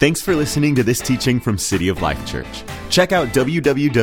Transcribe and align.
Thanks 0.00 0.22
for 0.22 0.34
listening 0.34 0.74
to 0.76 0.82
this 0.82 0.98
teaching 0.98 1.38
from 1.38 1.58
City 1.58 1.90
of 1.90 2.00
Life 2.00 2.24
Church. 2.24 2.64
Check 2.88 3.12
out 3.12 3.28
www.col.tv 3.34 3.98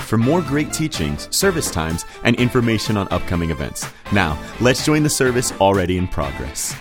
for 0.00 0.18
more 0.18 0.42
great 0.42 0.72
teachings, 0.72 1.28
service 1.30 1.70
times, 1.70 2.04
and 2.24 2.34
information 2.34 2.96
on 2.96 3.06
upcoming 3.12 3.50
events. 3.50 3.86
Now, 4.12 4.36
let's 4.60 4.84
join 4.84 5.04
the 5.04 5.08
service 5.08 5.52
already 5.60 5.96
in 5.96 6.08
progress. 6.08 6.74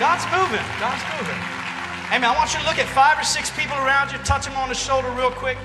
God's 0.00 0.24
moving. 0.32 0.64
God's 0.80 1.04
moving. 1.12 1.36
Hey, 2.08 2.18
man, 2.18 2.30
I 2.30 2.34
want 2.38 2.54
you 2.54 2.60
to 2.60 2.64
look 2.64 2.78
at 2.78 2.88
five 2.88 3.18
or 3.18 3.24
six 3.24 3.50
people 3.50 3.76
around 3.76 4.10
you, 4.10 4.16
touch 4.20 4.46
them 4.46 4.56
on 4.56 4.70
the 4.70 4.74
shoulder 4.74 5.10
real 5.10 5.30
quick, 5.30 5.58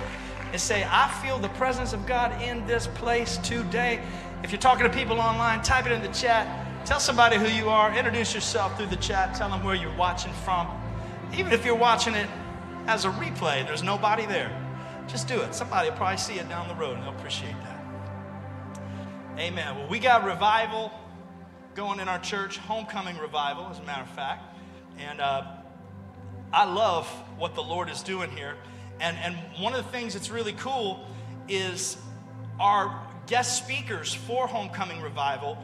and 0.52 0.60
say, 0.60 0.86
I 0.86 1.08
feel 1.24 1.40
the 1.40 1.48
presence 1.48 1.94
of 1.94 2.06
God 2.06 2.34
in 2.42 2.68
this 2.68 2.86
place 2.86 3.38
today. 3.38 4.02
If 4.44 4.52
you're 4.52 4.60
talking 4.60 4.84
to 4.84 4.92
people 4.92 5.22
online, 5.22 5.62
type 5.62 5.86
it 5.86 5.94
in 5.94 6.02
the 6.02 6.10
chat. 6.10 6.69
Tell 6.90 7.00
somebody 7.00 7.38
who 7.38 7.46
you 7.46 7.70
are. 7.70 7.96
Introduce 7.96 8.34
yourself 8.34 8.76
through 8.76 8.88
the 8.88 8.96
chat. 8.96 9.36
Tell 9.36 9.48
them 9.48 9.64
where 9.64 9.76
you're 9.76 9.96
watching 9.96 10.34
from. 10.34 10.68
Even 11.38 11.52
if 11.52 11.64
you're 11.64 11.76
watching 11.76 12.16
it 12.16 12.28
as 12.88 13.06
a 13.06 13.10
replay, 13.12 13.64
there's 13.64 13.84
nobody 13.84 14.26
there. 14.26 14.52
Just 15.08 15.28
do 15.28 15.40
it. 15.40 15.54
Somebody 15.54 15.92
will 15.92 15.98
probably 15.98 16.18
see 16.18 16.40
it 16.40 16.50
down 16.50 16.68
the 16.68 16.74
road 16.74 16.96
and 16.96 17.04
they'll 17.04 17.14
appreciate 17.14 17.54
that. 17.62 18.82
Amen. 19.38 19.76
Well, 19.76 19.88
we 19.88 20.00
got 20.00 20.26
revival 20.26 20.92
going 21.76 22.00
in 22.00 22.08
our 22.08 22.18
church, 22.18 22.58
homecoming 22.58 23.20
revival, 23.20 23.68
as 23.70 23.78
a 23.78 23.84
matter 23.84 24.02
of 24.02 24.10
fact. 24.10 24.58
And 24.98 25.22
uh, 25.22 25.44
I 26.52 26.66
love 26.66 27.06
what 27.38 27.54
the 27.54 27.62
Lord 27.62 27.92
is 27.92 28.02
doing 28.02 28.32
here. 28.32 28.56
And, 29.00 29.16
and 29.18 29.36
one 29.62 29.76
of 29.76 29.86
the 29.86 29.92
things 29.92 30.16
that's 30.16 30.32
really 30.32 30.54
cool 30.54 31.06
is 31.48 31.98
our 32.60 33.00
guest 33.28 33.64
speakers 33.64 34.12
for 34.12 34.48
homecoming 34.48 35.04
revival 35.04 35.56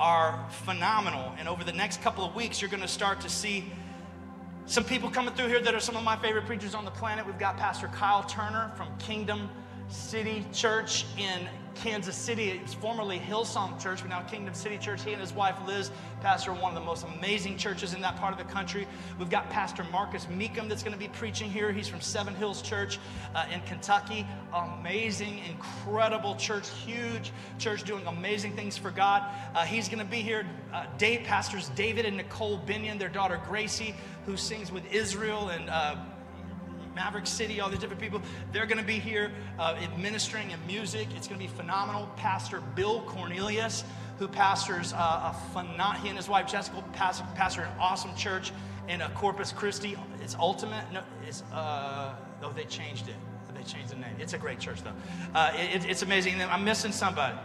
are 0.00 0.44
phenomenal. 0.50 1.32
And 1.38 1.46
over 1.46 1.62
the 1.62 1.72
next 1.72 2.02
couple 2.02 2.24
of 2.24 2.34
weeks, 2.34 2.60
you're 2.60 2.70
going 2.70 2.82
to 2.82 2.88
start 2.88 3.20
to 3.20 3.28
see 3.28 3.70
some 4.64 4.82
people 4.82 5.10
coming 5.10 5.34
through 5.34 5.48
here 5.48 5.60
that 5.60 5.74
are 5.74 5.80
some 5.80 5.96
of 5.96 6.02
my 6.02 6.16
favorite 6.16 6.46
preachers 6.46 6.74
on 6.74 6.84
the 6.84 6.90
planet. 6.90 7.26
We've 7.26 7.38
got 7.38 7.58
Pastor 7.58 7.88
Kyle 7.88 8.22
Turner 8.22 8.72
from 8.76 8.88
Kingdom 8.98 9.50
City 9.88 10.46
Church 10.52 11.04
in 11.18 11.46
Kansas 11.82 12.14
City. 12.16 12.50
It 12.50 12.62
was 12.62 12.74
formerly 12.74 13.18
Hillsong 13.18 13.82
Church, 13.82 14.00
but 14.02 14.10
now 14.10 14.20
Kingdom 14.22 14.52
City 14.52 14.76
Church. 14.76 15.02
He 15.02 15.12
and 15.12 15.20
his 15.20 15.32
wife 15.32 15.56
Liz 15.66 15.90
pastor 16.20 16.52
one 16.52 16.70
of 16.70 16.74
the 16.74 16.84
most 16.84 17.06
amazing 17.16 17.56
churches 17.56 17.94
in 17.94 18.02
that 18.02 18.16
part 18.16 18.32
of 18.32 18.38
the 18.38 18.52
country. 18.52 18.86
We've 19.18 19.30
got 19.30 19.48
Pastor 19.48 19.84
Marcus 19.84 20.26
Mecum 20.26 20.68
that's 20.68 20.82
going 20.82 20.92
to 20.92 20.98
be 20.98 21.08
preaching 21.08 21.50
here. 21.50 21.72
He's 21.72 21.88
from 21.88 22.02
Seven 22.02 22.34
Hills 22.34 22.60
Church 22.60 22.98
uh, 23.34 23.46
in 23.52 23.60
Kentucky. 23.62 24.26
Amazing, 24.52 25.40
incredible 25.48 26.34
church, 26.36 26.68
huge 26.84 27.32
church 27.58 27.84
doing 27.84 28.06
amazing 28.06 28.54
things 28.54 28.76
for 28.76 28.90
God. 28.90 29.22
Uh, 29.54 29.64
he's 29.64 29.88
going 29.88 30.04
to 30.04 30.10
be 30.10 30.20
here. 30.20 30.46
Uh, 30.72 30.84
Dave, 30.98 31.22
pastors 31.24 31.70
David 31.70 32.04
and 32.04 32.18
Nicole 32.18 32.58
Binion, 32.58 32.98
their 32.98 33.08
daughter 33.08 33.40
Gracie, 33.48 33.94
who 34.26 34.36
sings 34.36 34.70
with 34.70 34.84
Israel 34.92 35.48
and 35.48 35.70
uh, 35.70 35.96
Maverick 36.94 37.26
City, 37.26 37.60
all 37.60 37.70
these 37.70 37.78
different 37.78 38.00
people. 38.00 38.20
They're 38.52 38.66
going 38.66 38.78
to 38.78 38.84
be 38.84 38.98
here 38.98 39.32
uh, 39.58 39.76
ministering 39.98 40.50
in 40.50 40.66
music. 40.66 41.08
It's 41.16 41.28
going 41.28 41.40
to 41.40 41.46
be 41.46 41.52
phenomenal. 41.52 42.08
Pastor 42.16 42.62
Bill 42.74 43.02
Cornelius, 43.02 43.84
who 44.18 44.28
pastors 44.28 44.92
uh, 44.92 45.32
a 45.32 45.36
phenom- 45.54 45.96
he 45.96 46.08
and 46.08 46.16
his 46.16 46.28
wife 46.28 46.46
Jessica 46.46 46.82
pastor, 46.92 47.24
pastor 47.34 47.62
an 47.62 47.72
awesome 47.78 48.14
church 48.16 48.52
in 48.88 49.00
a 49.02 49.08
Corpus 49.10 49.52
Christi. 49.52 49.96
It's 50.22 50.34
ultimate. 50.34 50.84
No, 50.92 51.02
it's 51.26 51.42
uh, 51.52 52.14
oh 52.42 52.52
they 52.52 52.64
changed 52.64 53.08
it. 53.08 53.14
They 53.54 53.62
changed 53.62 53.90
the 53.90 53.96
name. 53.96 54.14
It's 54.18 54.32
a 54.32 54.38
great 54.38 54.58
church 54.58 54.82
though. 54.82 54.92
Uh, 55.34 55.52
it, 55.54 55.84
it's 55.84 56.02
amazing. 56.02 56.40
I'm 56.40 56.64
missing 56.64 56.92
somebody. 56.92 57.36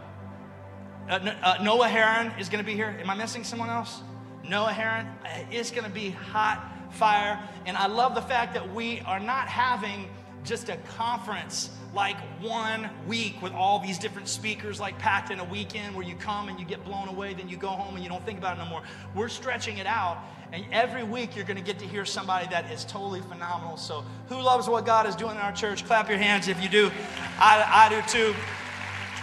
Uh, 1.08 1.12
uh, 1.42 1.62
Noah 1.62 1.88
Herrin 1.88 2.32
is 2.38 2.48
going 2.48 2.62
to 2.62 2.66
be 2.66 2.74
here. 2.74 2.96
Am 3.00 3.08
I 3.08 3.14
missing 3.14 3.44
someone 3.44 3.68
else? 3.68 4.02
Noah 4.48 4.72
Herrin. 4.72 5.06
Uh, 5.24 5.44
it's 5.50 5.70
going 5.70 5.84
to 5.84 5.90
be 5.90 6.10
hot 6.10 6.75
fire. 6.96 7.38
And 7.66 7.76
I 7.76 7.86
love 7.86 8.14
the 8.14 8.22
fact 8.22 8.54
that 8.54 8.74
we 8.74 9.00
are 9.00 9.20
not 9.20 9.48
having 9.48 10.08
just 10.44 10.68
a 10.68 10.76
conference 10.96 11.70
like 11.96 12.16
one 12.40 12.90
week 13.08 13.40
with 13.40 13.52
all 13.52 13.78
these 13.78 13.98
different 13.98 14.28
speakers, 14.28 14.78
like 14.78 14.98
packed 14.98 15.30
in 15.30 15.40
a 15.40 15.44
weekend 15.44 15.94
where 15.96 16.06
you 16.06 16.14
come 16.14 16.48
and 16.48 16.60
you 16.60 16.66
get 16.66 16.84
blown 16.84 17.08
away, 17.08 17.32
then 17.34 17.48
you 17.48 17.56
go 17.56 17.68
home 17.68 17.94
and 17.94 18.04
you 18.04 18.10
don't 18.10 18.24
think 18.24 18.38
about 18.38 18.56
it 18.56 18.62
no 18.62 18.68
more. 18.68 18.82
We're 19.14 19.28
stretching 19.28 19.78
it 19.78 19.86
out, 19.86 20.18
and 20.52 20.64
every 20.72 21.02
week 21.02 21.34
you're 21.34 21.46
going 21.46 21.56
to 21.56 21.64
get 21.64 21.78
to 21.78 21.86
hear 21.86 22.04
somebody 22.04 22.46
that 22.48 22.70
is 22.70 22.84
totally 22.84 23.22
phenomenal. 23.22 23.78
So, 23.78 24.04
who 24.28 24.40
loves 24.40 24.68
what 24.68 24.84
God 24.84 25.06
is 25.06 25.16
doing 25.16 25.36
in 25.36 25.40
our 25.40 25.52
church? 25.52 25.86
Clap 25.86 26.08
your 26.08 26.18
hands 26.18 26.48
if 26.48 26.62
you 26.62 26.68
do. 26.68 26.90
I, 27.38 27.64
I 27.66 27.88
do 27.88 28.02
too. 28.06 28.34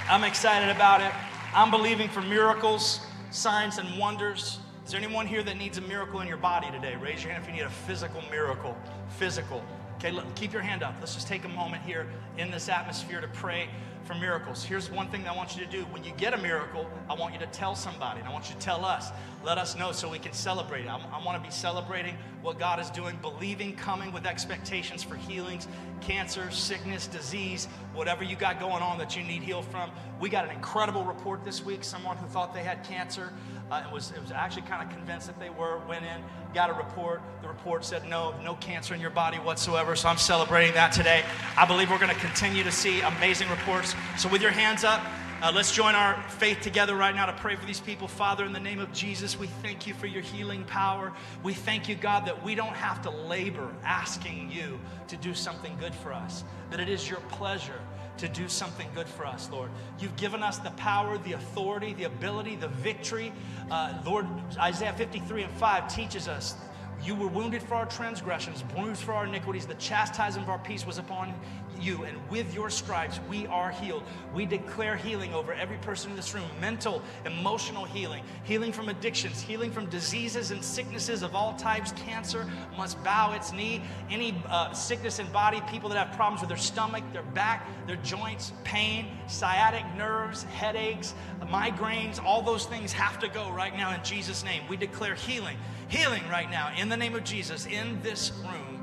I'm 0.10 0.24
excited 0.24 0.70
about 0.70 1.00
it. 1.02 1.12
I'm 1.54 1.70
believing 1.70 2.10
for 2.10 2.22
miracles, 2.22 3.00
signs, 3.30 3.78
and 3.78 4.00
wonders. 4.00 4.60
Is 4.86 4.92
there 4.92 5.00
anyone 5.00 5.28
here 5.28 5.44
that 5.44 5.58
needs 5.58 5.78
a 5.78 5.82
miracle 5.82 6.20
in 6.20 6.28
your 6.28 6.38
body 6.38 6.70
today? 6.70 6.96
Raise 6.98 7.24
your 7.24 7.32
hand 7.32 7.44
if 7.44 7.50
you 7.50 7.56
need 7.56 7.66
a 7.66 7.70
physical 7.70 8.22
miracle. 8.30 8.78
Physical. 9.18 9.64
Okay, 9.96 10.12
look, 10.12 10.36
keep 10.36 10.52
your 10.52 10.62
hand 10.62 10.84
up. 10.84 10.96
Let's 11.00 11.14
just 11.14 11.28
take 11.28 11.46
a 11.46 11.50
moment 11.50 11.84
here 11.84 12.06
in 12.38 12.52
this 12.52 12.68
atmosphere 12.68 13.22
to 13.22 13.28
pray 13.30 13.70
for 14.04 14.16
miracles. 14.16 14.62
Here's 14.62 14.92
one 14.92 15.08
thing 15.08 15.24
that 15.24 15.32
I 15.32 15.36
want 15.38 15.56
you 15.56 15.64
to 15.64 15.72
do. 15.72 15.84
When 15.86 16.04
you 16.04 16.12
get 16.18 16.34
a 16.34 16.38
miracle, 16.38 16.90
I 17.10 17.14
want 17.14 17.34
you 17.34 17.40
to 17.40 17.46
tell 17.48 17.76
somebody. 17.76 18.20
and 18.20 18.28
I 18.28 18.34
want 18.34 18.50
you 18.50 18.56
to 18.56 18.60
tell 18.60 18.84
us. 18.84 19.12
Let 19.46 19.58
us 19.58 19.78
know 19.78 19.94
so 19.94 20.10
we 20.10 20.20
can 20.20 20.34
celebrate. 20.34 20.88
I, 20.88 20.98
I 20.98 21.24
want 21.24 21.42
to 21.42 21.48
be 21.48 21.54
celebrating 21.54 22.18
what 22.42 22.60
God 22.60 22.82
is 22.82 22.90
doing, 22.90 23.18
believing, 23.22 23.78
coming 23.78 24.12
with 24.12 24.26
expectations 24.26 25.04
for 25.04 25.16
healings, 25.16 25.70
cancer, 26.02 26.52
sickness, 26.52 27.08
disease, 27.08 27.68
whatever 27.94 28.26
you 28.26 28.36
got 28.36 28.60
going 28.60 28.84
on 28.84 28.98
that 28.98 29.16
you 29.16 29.24
need 29.24 29.42
healed 29.44 29.66
from. 29.66 29.90
We 30.20 30.28
got 30.28 30.44
an 30.44 30.52
incredible 30.52 31.06
report 31.06 31.46
this 31.46 31.64
week. 31.64 31.86
Someone 31.86 32.18
who 32.18 32.28
thought 32.28 32.54
they 32.54 32.64
had 32.64 32.84
cancer 32.84 33.32
uh, 33.74 33.90
was, 33.92 34.14
was 34.20 34.32
actually 34.32 34.64
kind 34.64 34.84
of 34.84 34.96
convinced 34.96 35.28
that 35.28 35.40
they 35.40 35.50
were, 35.50 35.80
went 35.88 36.06
in, 36.06 36.24
got 36.54 36.70
a 36.70 36.74
report. 36.74 37.22
The 37.42 37.48
report 37.48 37.84
said 37.84 38.08
no, 38.08 38.36
no 38.44 38.56
cancer 38.56 38.94
in 38.94 39.02
your 39.02 39.10
body 39.10 39.38
whatsoever. 39.38 39.96
So 39.96 40.10
I'm 40.10 40.18
celebrating 40.18 40.74
that 40.76 40.92
today. 40.92 41.24
I 41.58 41.66
believe 41.66 41.90
we're 41.90 41.98
going 42.00 42.14
to 42.14 42.20
continue 42.20 42.64
to 42.64 42.72
see 42.72 43.02
amazing 43.02 43.50
reports. 43.50 43.96
So 44.18 44.30
with 44.30 44.42
your 44.42 44.52
hands 44.52 44.84
up, 44.84 45.02
uh, 45.42 45.52
let's 45.54 45.74
join 45.74 45.94
our 45.94 46.22
faith 46.30 46.62
together 46.62 46.96
right 46.96 47.14
now 47.14 47.26
to 47.26 47.34
pray 47.34 47.58
for 47.58 47.66
these 47.66 47.82
people. 47.82 48.08
Father, 48.08 48.46
in 48.46 48.54
the 48.54 48.60
name 48.62 48.80
of 48.80 48.94
Jesus, 48.94 49.38
we 49.38 49.48
thank 49.48 49.86
you 49.86 49.94
for 49.94 50.08
your 50.08 50.22
healing 50.22 50.64
power. 50.64 51.12
We 51.44 51.54
thank 51.54 51.90
you, 51.90 51.96
God, 51.96 52.26
that 52.28 52.44
we 52.46 52.56
don't 52.56 52.76
have 52.76 53.02
to 53.02 53.10
labor 53.10 53.70
asking 53.84 54.52
you 54.52 54.80
to 55.10 55.18
do 55.18 55.34
something 55.34 55.76
good 55.82 55.94
for 55.94 56.14
us, 56.14 56.46
that 56.72 56.80
it 56.80 56.88
is 56.88 57.10
your 57.10 57.20
pleasure 57.30 57.82
to 58.18 58.28
do 58.28 58.48
something 58.48 58.88
good 58.94 59.08
for 59.08 59.26
us, 59.26 59.50
Lord. 59.52 59.70
You've 60.00 60.16
given 60.16 60.44
us 60.44 60.60
the 60.60 60.72
power, 60.72 61.18
the 61.18 61.34
authority, 61.34 61.94
the 61.94 62.04
ability, 62.06 62.56
the 62.56 62.68
victory. 62.68 63.34
Uh, 63.72 64.00
Lord, 64.06 64.28
Isaiah 64.58 64.94
53 64.94 65.44
and 65.44 65.54
5 65.54 65.94
teaches 65.94 66.28
us 66.28 66.56
you 67.04 67.16
were 67.16 67.28
wounded 67.28 67.62
for 67.62 67.76
our 67.76 67.86
transgressions, 67.86 68.64
bruised 68.64 69.04
for 69.04 69.14
our 69.14 69.26
iniquities. 69.26 69.66
The 69.66 69.74
chastisement 69.76 70.48
of 70.48 70.50
our 70.50 70.60
peace 70.60 70.86
was 70.86 70.98
upon 70.98 71.34
you, 71.82 72.04
and 72.04 72.18
with 72.30 72.54
your 72.54 72.70
stripes 72.70 73.20
we 73.30 73.48
are 73.48 73.72
healed. 73.72 74.04
We 74.34 74.46
declare 74.46 74.96
healing 74.96 75.34
over 75.34 75.54
every 75.54 75.78
person 75.78 76.12
in 76.12 76.16
this 76.16 76.34
room 76.34 76.46
mental, 76.60 77.02
emotional 77.26 77.86
healing, 77.86 78.24
healing 78.44 78.72
from 78.72 78.90
addictions, 78.90 79.42
healing 79.42 79.72
from 79.72 79.88
diseases 79.88 80.52
and 80.52 80.64
sicknesses 80.64 81.22
of 81.24 81.36
all 81.36 81.54
types. 81.56 81.92
Cancer 81.94 82.50
must 82.78 83.02
bow 83.04 83.34
its 83.34 83.52
knee. 83.52 83.82
Any 84.10 84.42
uh, 84.48 84.74
sickness 84.74 85.20
in 85.20 85.32
body, 85.32 85.62
people 85.70 85.90
that 85.90 85.98
have 85.98 86.16
problems 86.16 86.42
with 86.42 86.50
their 86.50 86.58
stomach, 86.58 87.04
their 87.14 87.24
back, 87.24 87.68
their 87.88 87.98
joints, 87.98 88.54
pain, 88.64 89.08
sciatic 89.28 89.84
nerves, 89.98 90.44
headaches, 90.44 91.14
migraines, 91.42 92.24
all 92.24 92.42
those 92.42 92.66
things 92.66 92.92
have 92.92 93.20
to 93.20 93.28
go 93.28 93.52
right 93.52 93.76
now 93.76 93.94
in 93.94 94.04
Jesus' 94.04 94.44
name. 94.44 94.64
We 94.68 94.78
declare 94.78 95.16
healing 95.16 95.58
healing 95.94 96.28
right 96.28 96.50
now 96.50 96.72
in 96.76 96.90
the 96.90 96.98
name 96.98 97.14
of 97.14 97.24
Jesus 97.24 97.68
in 97.68 98.02
this 98.02 98.32
room. 98.42 98.80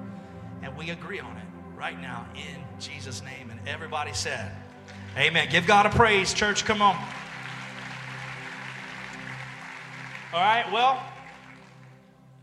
And 0.63 0.77
we 0.77 0.91
agree 0.91 1.19
on 1.19 1.37
it 1.37 1.50
right 1.81 1.99
now 1.99 2.27
in 2.35 2.63
Jesus' 2.79 3.23
name. 3.23 3.51
And 3.51 3.59
everybody 3.67 4.13
said, 4.13 4.53
Amen. 5.17 5.49
Give 5.51 5.67
God 5.67 5.87
a 5.87 5.89
praise, 5.89 6.35
church. 6.35 6.67
Come 6.67 6.83
on. 6.83 6.95
All 10.35 10.41
right, 10.41 10.71
well, 10.71 11.03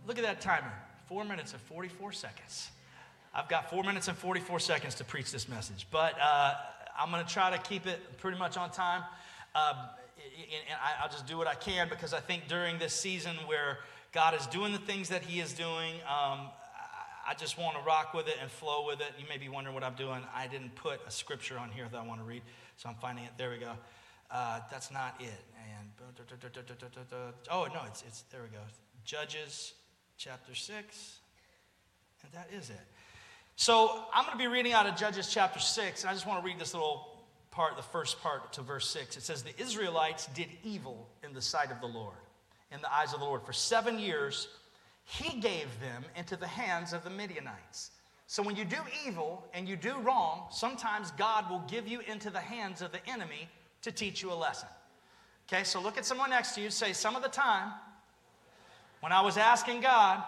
look 0.08 0.18
at 0.18 0.24
that 0.24 0.42
timer 0.42 0.74
four 1.08 1.24
minutes 1.24 1.54
and 1.54 1.62
44 1.62 2.14
seconds. 2.14 2.72
I've 3.34 3.48
got 3.48 3.70
four 3.70 3.84
minutes 3.84 4.08
and 4.08 4.18
44 4.18 4.60
seconds 4.60 4.96
to 4.96 5.04
preach 5.04 5.32
this 5.32 5.48
message, 5.48 5.86
but 5.92 6.16
uh, 6.20 6.56
I'm 7.00 7.12
going 7.12 7.24
to 7.24 7.32
try 7.32 7.52
to 7.52 7.60
keep 7.60 7.86
it 7.86 8.18
pretty 8.18 8.40
much 8.40 8.58
on 8.58 8.72
time. 8.72 9.04
Uh, 9.54 9.74
and 10.18 10.80
I'll 11.00 11.10
just 11.10 11.28
do 11.28 11.38
what 11.38 11.46
I 11.46 11.54
can 11.54 11.90
because 11.90 12.12
I 12.12 12.20
think 12.20 12.48
during 12.48 12.80
this 12.80 12.94
season 12.94 13.36
where 13.46 13.78
God 14.12 14.34
is 14.34 14.48
doing 14.48 14.74
the 14.74 14.80
things 14.80 15.10
that 15.10 15.22
He 15.22 15.40
is 15.40 15.54
doing. 15.54 15.94
Um, 16.10 16.48
I 17.28 17.34
just 17.34 17.58
want 17.58 17.78
to 17.78 17.84
rock 17.84 18.14
with 18.14 18.28
it 18.28 18.36
and 18.42 18.50
flow 18.50 18.86
with 18.88 19.02
it. 19.02 19.08
You 19.20 19.26
may 19.28 19.38
be 19.38 19.50
wondering 19.50 19.74
what 19.74 19.84
I'm 19.84 19.96
doing. 19.96 20.22
I 20.34 20.48
didn't 20.48 20.76
put 20.76 21.02
a 21.06 21.12
scripture 21.12 21.60
on 21.60 21.70
here 21.70 21.88
that 21.92 21.98
I 21.98 22.06
want 22.06 22.22
to 22.22 22.26
read, 22.26 22.42
so 22.78 22.88
I'm 22.88 22.96
finding 22.96 23.26
it. 23.26 23.32
There 23.38 23.50
we 23.50 23.58
go. 23.58 23.74
Uh, 24.32 24.62
that's 24.72 24.92
not 24.92 25.16
it. 25.20 25.44
And 25.78 25.90
oh 27.52 27.68
no, 27.74 27.82
it's 27.88 28.04
it's 28.08 28.22
there 28.32 28.42
we 28.42 28.50
go. 28.50 28.64
Judges 29.04 29.74
chapter 30.18 30.56
six, 30.56 31.18
and 32.24 32.32
that 32.32 32.48
is 32.54 32.70
it. 32.70 32.80
So 33.58 34.06
I'm 34.14 34.24
going 34.24 34.38
to 34.38 34.44
be 34.44 34.48
reading 34.48 34.72
out 34.72 34.86
of 34.86 34.96
Judges 34.96 35.32
chapter 35.34 35.60
six, 35.60 36.04
and 36.04 36.10
I 36.10 36.14
just 36.14 36.26
want 36.26 36.42
to 36.42 36.46
read 36.46 36.60
this 36.60 36.74
little 36.74 37.26
part, 37.52 37.76
the 37.76 37.84
first 37.84 38.22
part 38.22 38.54
to 38.54 38.62
verse 38.62 38.90
six. 38.90 39.18
It 39.18 39.24
says, 39.24 39.44
"The 39.44 39.60
Israelites 39.62 40.28
did 40.28 40.48
evil 40.64 41.10
in 41.24 41.34
the 41.34 41.42
sight 41.42 41.72
of 41.72 41.82
the 41.82 41.88
Lord." 41.88 42.16
in 42.72 42.82
the 42.82 42.94
eyes 42.94 43.14
of 43.14 43.20
the 43.20 43.26
Lord. 43.26 43.44
For 43.44 43.54
seven 43.54 44.00
years, 44.00 44.48
he 45.10 45.40
gave 45.40 45.68
them 45.80 46.04
into 46.18 46.36
the 46.36 46.48
hands 46.48 46.92
of 46.92 47.02
the 47.06 47.10
Midianites. 47.10 47.92
So 48.28 48.44
when 48.44 48.58
you 48.58 48.66
do 48.66 48.76
evil 49.06 49.46
and 49.54 49.68
you 49.68 49.78
do 49.78 49.98
wrong, 50.00 50.48
sometimes 50.52 51.12
God 51.12 51.50
will 51.50 51.64
give 51.66 51.88
you 51.88 52.02
into 52.02 52.30
the 52.30 52.42
hands 52.42 52.82
of 52.82 52.92
the 52.92 53.00
enemy 53.10 53.48
to 53.84 53.92
teach 53.94 54.22
you 54.22 54.34
a 54.34 54.36
lesson. 54.36 54.68
Okay, 55.48 55.64
so 55.64 55.82
look 55.82 55.98
at 55.98 56.04
someone 56.04 56.30
next 56.30 56.56
to 56.56 56.62
you, 56.62 56.70
say, 56.70 56.92
Some 56.92 57.16
of 57.16 57.24
the 57.24 57.30
time 57.30 57.72
when 59.00 59.14
I 59.14 59.22
was 59.22 59.38
asking 59.38 59.80
God 59.80 60.22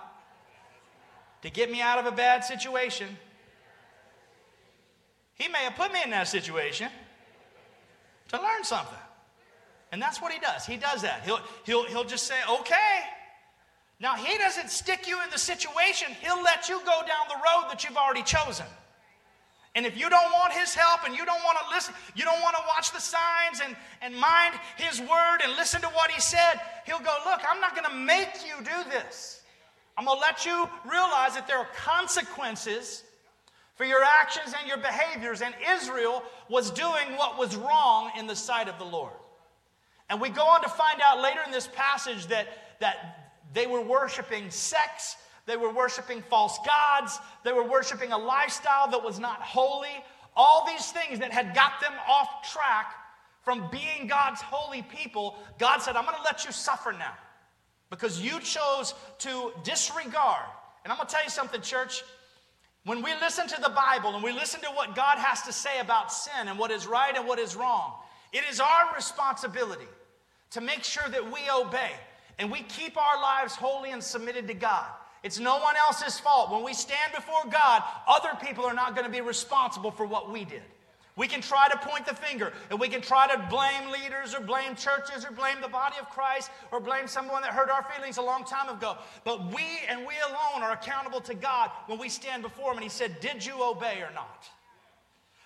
to 1.42 1.50
get 1.50 1.70
me 1.70 1.82
out 1.82 2.00
of 2.00 2.06
a 2.06 2.16
bad 2.16 2.46
situation, 2.46 3.10
He 5.36 5.50
may 5.50 5.66
have 5.66 5.76
put 5.76 5.92
me 5.92 6.00
in 6.02 6.10
that 6.12 6.30
situation 6.30 6.88
to 8.30 8.42
learn 8.42 8.64
something. 8.64 8.98
And 9.92 10.02
that's 10.02 10.22
what 10.22 10.32
He 10.32 10.40
does. 10.40 10.66
He 10.66 10.78
does 10.78 11.02
that. 11.02 11.24
He'll, 11.26 11.42
he'll, 11.66 11.84
he'll 11.84 12.06
just 12.06 12.28
say, 12.28 12.38
Okay. 12.50 13.02
Now, 14.00 14.16
He 14.16 14.38
doesn't 14.38 14.70
stick 14.70 15.08
you 15.08 15.22
in 15.24 15.30
the 15.30 15.38
situation, 15.38 16.10
He'll 16.22 16.44
let 16.44 16.70
you 16.70 16.80
go 16.80 17.02
down 17.02 17.28
the 17.28 17.36
road 17.36 17.70
that 17.70 17.84
you've 17.84 17.98
already 17.98 18.24
chosen. 18.24 18.66
And 19.76 19.86
if 19.86 19.98
you 19.98 20.10
don't 20.10 20.32
want 20.34 20.52
his 20.52 20.74
help 20.74 21.06
and 21.06 21.16
you 21.16 21.26
don't 21.26 21.44
want 21.44 21.58
to 21.60 21.74
listen, 21.74 21.94
you 22.16 22.26
don't 22.26 22.42
want 22.42 22.56
to 22.56 22.62
watch 22.68 22.92
the 22.92 23.00
signs 23.00 23.62
and, 23.64 23.76
and 24.02 24.16
mind 24.20 24.56
his 24.78 25.00
word 25.00 25.38
and 25.44 25.56
listen 25.56 25.80
to 25.82 25.88
what 25.90 26.10
he 26.10 26.20
said, 26.20 26.60
he'll 26.86 27.00
go, 27.00 27.16
Look, 27.26 27.42
I'm 27.48 27.62
not 27.62 27.76
going 27.76 27.90
to 27.90 27.96
make 27.96 28.46
you 28.46 28.56
do 28.64 28.90
this. 28.90 29.42
I'm 29.98 30.06
going 30.06 30.18
to 30.18 30.22
let 30.22 30.46
you 30.46 30.68
realize 30.90 31.36
that 31.36 31.46
there 31.46 31.58
are 31.58 31.68
consequences 31.76 33.04
for 33.76 33.86
your 33.86 34.02
actions 34.04 34.56
and 34.58 34.68
your 34.68 34.78
behaviors. 34.78 35.42
And 35.42 35.54
Israel 35.78 36.24
was 36.50 36.72
doing 36.72 37.16
what 37.16 37.38
was 37.38 37.56
wrong 37.56 38.12
in 38.18 38.26
the 38.26 38.36
sight 38.36 38.68
of 38.70 38.80
the 38.80 38.86
Lord. 38.86 39.14
And 40.10 40.20
we 40.20 40.30
go 40.30 40.44
on 40.44 40.62
to 40.64 40.70
find 40.70 41.00
out 41.02 41.22
later 41.22 41.42
in 41.46 41.52
this 41.52 41.68
passage 41.68 42.28
that, 42.28 42.48
that 42.80 43.19
they 43.54 43.68
were 43.68 43.82
worshiping 43.82 44.50
sex 44.50 45.16
they 45.50 45.58
were 45.58 45.74
worshiping 45.74 46.22
false 46.30 46.60
gods. 46.64 47.18
They 47.44 47.52
were 47.52 47.68
worshiping 47.68 48.12
a 48.12 48.18
lifestyle 48.18 48.88
that 48.92 49.04
was 49.04 49.20
not 49.20 49.42
holy. 49.42 50.04
All 50.36 50.64
these 50.68 50.92
things 50.92 51.18
that 51.18 51.32
had 51.32 51.56
got 51.56 51.82
them 51.82 51.94
off 52.08 52.48
track 52.54 52.94
from 53.42 53.68
being 53.72 54.06
God's 54.06 54.42
holy 54.42 54.84
people, 54.84 55.40
God 55.58 55.80
said, 55.80 55.96
I'm 55.96 56.06
going 56.06 56.18
to 56.18 56.22
let 56.22 56.46
you 56.46 56.52
suffer 56.52 56.92
now 56.92 57.16
because 57.90 58.22
you 58.22 58.40
chose 58.42 58.94
to 59.20 59.52
disregard. 59.64 60.46
And 60.84 60.92
I'm 60.92 60.98
going 60.98 61.08
to 61.08 61.14
tell 61.16 61.24
you 61.24 61.32
something, 61.32 61.62
church. 61.62 62.04
When 62.86 63.02
we 63.02 63.16
listen 63.16 63.48
to 63.48 63.60
the 63.60 63.70
Bible 63.70 64.14
and 64.14 64.24
we 64.24 64.32
listen 64.32 64.62
to 64.62 64.70
what 64.70 64.96
God 64.96 65.18
has 65.18 65.42
to 65.42 65.52
say 65.52 65.80
about 65.80 66.14
sin 66.14 66.48
and 66.48 66.60
what 66.60 66.70
is 66.70 66.86
right 66.86 67.18
and 67.18 67.28
what 67.28 67.40
is 67.40 67.56
wrong, 67.56 67.94
it 68.32 68.44
is 68.52 68.60
our 68.60 68.94
responsibility 68.96 69.88
to 70.52 70.62
make 70.62 70.84
sure 70.84 71.10
that 71.10 71.26
we 71.26 71.40
obey 71.52 71.94
and 72.40 72.50
we 72.50 72.64
keep 72.64 72.98
our 72.98 73.22
lives 73.22 73.56
holy 73.56 73.92
and 73.92 74.04
submitted 74.04 74.48
to 74.48 74.54
God. 74.54 74.88
It's 75.22 75.40
no 75.40 75.58
one 75.60 75.76
else's 75.76 76.20
fault. 76.20 76.52
When 76.52 76.64
we 76.64 76.74
stand 76.74 77.14
before 77.14 77.44
God, 77.52 77.84
other 78.08 78.30
people 78.42 78.66
are 78.66 78.74
not 78.74 78.96
going 78.96 79.06
to 79.06 79.12
be 79.12 79.22
responsible 79.22 79.92
for 79.92 80.06
what 80.06 80.32
we 80.32 80.46
did. 80.46 80.62
We 81.18 81.28
can 81.28 81.42
try 81.42 81.68
to 81.68 81.78
point 81.78 82.06
the 82.06 82.16
finger 82.16 82.54
and 82.70 82.80
we 82.80 82.88
can 82.88 83.02
try 83.02 83.28
to 83.28 83.48
blame 83.50 83.92
leaders 83.92 84.34
or 84.34 84.40
blame 84.40 84.74
churches 84.74 85.26
or 85.26 85.32
blame 85.32 85.60
the 85.62 85.68
body 85.68 85.98
of 86.00 86.10
Christ 86.10 86.50
or 86.72 86.80
blame 86.80 87.08
someone 87.08 87.42
that 87.42 87.52
hurt 87.52 87.70
our 87.70 87.84
feelings 87.94 88.16
a 88.16 88.22
long 88.22 88.46
time 88.46 88.70
ago. 88.70 88.96
But 89.26 89.54
we 89.54 89.66
and 89.90 90.08
we 90.08 90.14
alone 90.26 90.64
are 90.64 90.72
accountable 90.72 91.20
to 91.22 91.34
God 91.34 91.72
when 91.88 92.00
we 92.00 92.08
stand 92.08 92.42
before 92.42 92.72
Him 92.72 92.78
and 92.78 92.84
He 92.86 92.90
said, 92.90 93.20
Did 93.20 93.46
you 93.46 93.62
obey 93.62 94.02
or 94.02 94.14
not? 94.16 94.48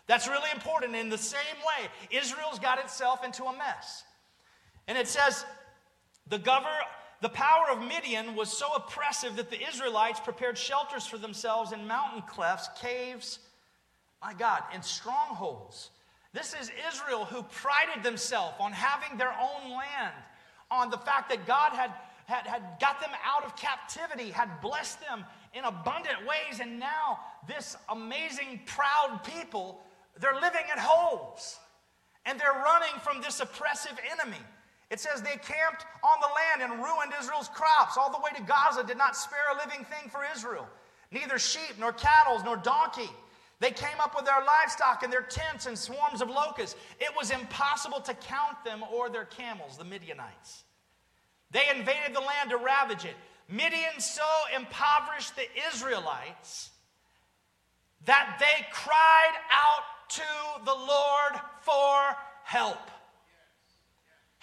That's 0.06 0.28
really 0.28 0.52
important. 0.54 0.96
In 0.96 1.10
the 1.10 1.18
same 1.18 1.40
way, 1.66 1.90
Israel's 2.12 2.60
got 2.60 2.78
itself 2.78 3.26
into 3.26 3.46
a 3.46 3.58
mess. 3.58 4.04
And 4.88 4.96
it 4.96 5.08
says, 5.08 5.44
The 6.28 6.40
the 7.22 7.30
power 7.30 7.68
of 7.72 7.80
Midian 7.80 8.36
was 8.36 8.56
so 8.56 8.74
oppressive 8.76 9.38
that 9.38 9.50
the 9.50 9.66
Israelites 9.68 10.20
prepared 10.20 10.58
shelters 10.58 11.06
for 11.06 11.18
themselves 11.18 11.72
in 11.72 11.88
mountain 11.88 12.22
clefts, 12.24 12.70
caves, 12.82 13.40
my 14.22 14.34
God, 14.34 14.62
in 14.74 14.82
strongholds. 14.82 15.92
This 16.34 16.54
is 16.60 16.72
Israel 16.92 17.26
who 17.26 17.44
prided 17.44 18.04
themselves 18.04 18.56
on 18.60 18.74
having 18.74 19.18
their 19.18 19.32
own 19.32 19.72
land, 19.72 20.16
on 20.70 20.90
the 20.90 20.98
fact 20.98 21.30
that 21.30 21.46
God 21.46 21.72
had, 21.72 21.92
had, 22.26 22.46
had 22.48 22.62
got 22.82 23.00
them 23.00 23.12
out 23.24 23.46
of 23.46 23.56
captivity, 23.56 24.30
had 24.30 24.50
blessed 24.62 25.00
them 25.02 25.24
in 25.54 25.64
abundant 25.64 26.20
ways, 26.28 26.60
and 26.60 26.80
now 26.80 27.20
this 27.48 27.78
amazing, 27.90 28.62
proud 28.66 29.22
people, 29.24 29.80
they're 30.20 30.36
living 30.36 30.66
at 30.72 30.80
holes. 30.80 31.60
And 32.26 32.40
they're 32.40 32.64
running 32.64 33.00
from 33.02 33.22
this 33.22 33.40
oppressive 33.40 33.98
enemy. 34.12 34.42
It 34.94 35.00
says 35.00 35.24
they 35.24 35.38
camped 35.38 35.88
on 36.04 36.20
the 36.22 36.28
land 36.28 36.72
and 36.72 36.84
ruined 36.84 37.14
Israel's 37.20 37.48
crops. 37.48 37.98
All 37.98 38.12
the 38.12 38.20
way 38.20 38.30
to 38.36 38.44
Gaza 38.44 38.84
did 38.84 38.96
not 38.96 39.18
spare 39.18 39.40
a 39.52 39.58
living 39.58 39.84
thing 39.86 40.08
for 40.08 40.22
Israel, 40.36 40.68
neither 41.12 41.40
sheep, 41.40 41.80
nor 41.80 41.94
cattle, 41.94 42.40
nor 42.46 42.58
donkey. 42.58 43.10
They 43.60 43.72
came 43.72 44.00
up 44.00 44.16
with 44.16 44.26
their 44.26 44.46
livestock 44.46 45.02
and 45.02 45.12
their 45.12 45.24
tents 45.24 45.66
and 45.66 45.76
swarms 45.76 46.22
of 46.22 46.30
locusts. 46.30 46.76
It 47.00 47.10
was 47.18 47.32
impossible 47.32 48.02
to 48.02 48.14
count 48.14 48.64
them 48.64 48.84
or 48.94 49.10
their 49.10 49.26
camels, 49.26 49.80
the 49.80 49.84
Midianites. 49.84 50.64
They 51.50 51.64
invaded 51.76 52.14
the 52.16 52.20
land 52.20 52.52
to 52.52 52.58
ravage 52.58 53.04
it. 53.04 53.16
Midian 53.50 54.00
so 54.00 54.22
impoverished 54.56 55.36
the 55.36 55.48
Israelites 55.74 56.70
that 58.06 58.38
they 58.40 58.68
cried 58.72 59.34
out 59.52 60.10
to 60.10 60.66
the 60.66 60.76
Lord 60.76 61.42
for 61.62 62.16
help. 62.44 62.92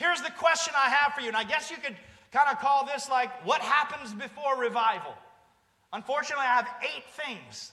Here's 0.01 0.23
the 0.23 0.31
question 0.31 0.73
I 0.75 0.89
have 0.89 1.13
for 1.13 1.21
you, 1.21 1.29
and 1.29 1.37
I 1.37 1.45
guess 1.45 1.71
you 1.71 1.77
could 1.77 1.95
kind 2.33 2.49
of 2.51 2.59
call 2.59 2.87
this 2.87 3.11
like 3.11 3.45
what 3.45 3.61
happens 3.61 4.15
before 4.15 4.59
revival. 4.59 5.13
Unfortunately, 5.93 6.43
I 6.43 6.55
have 6.55 6.69
eight 6.81 7.05
things, 7.23 7.73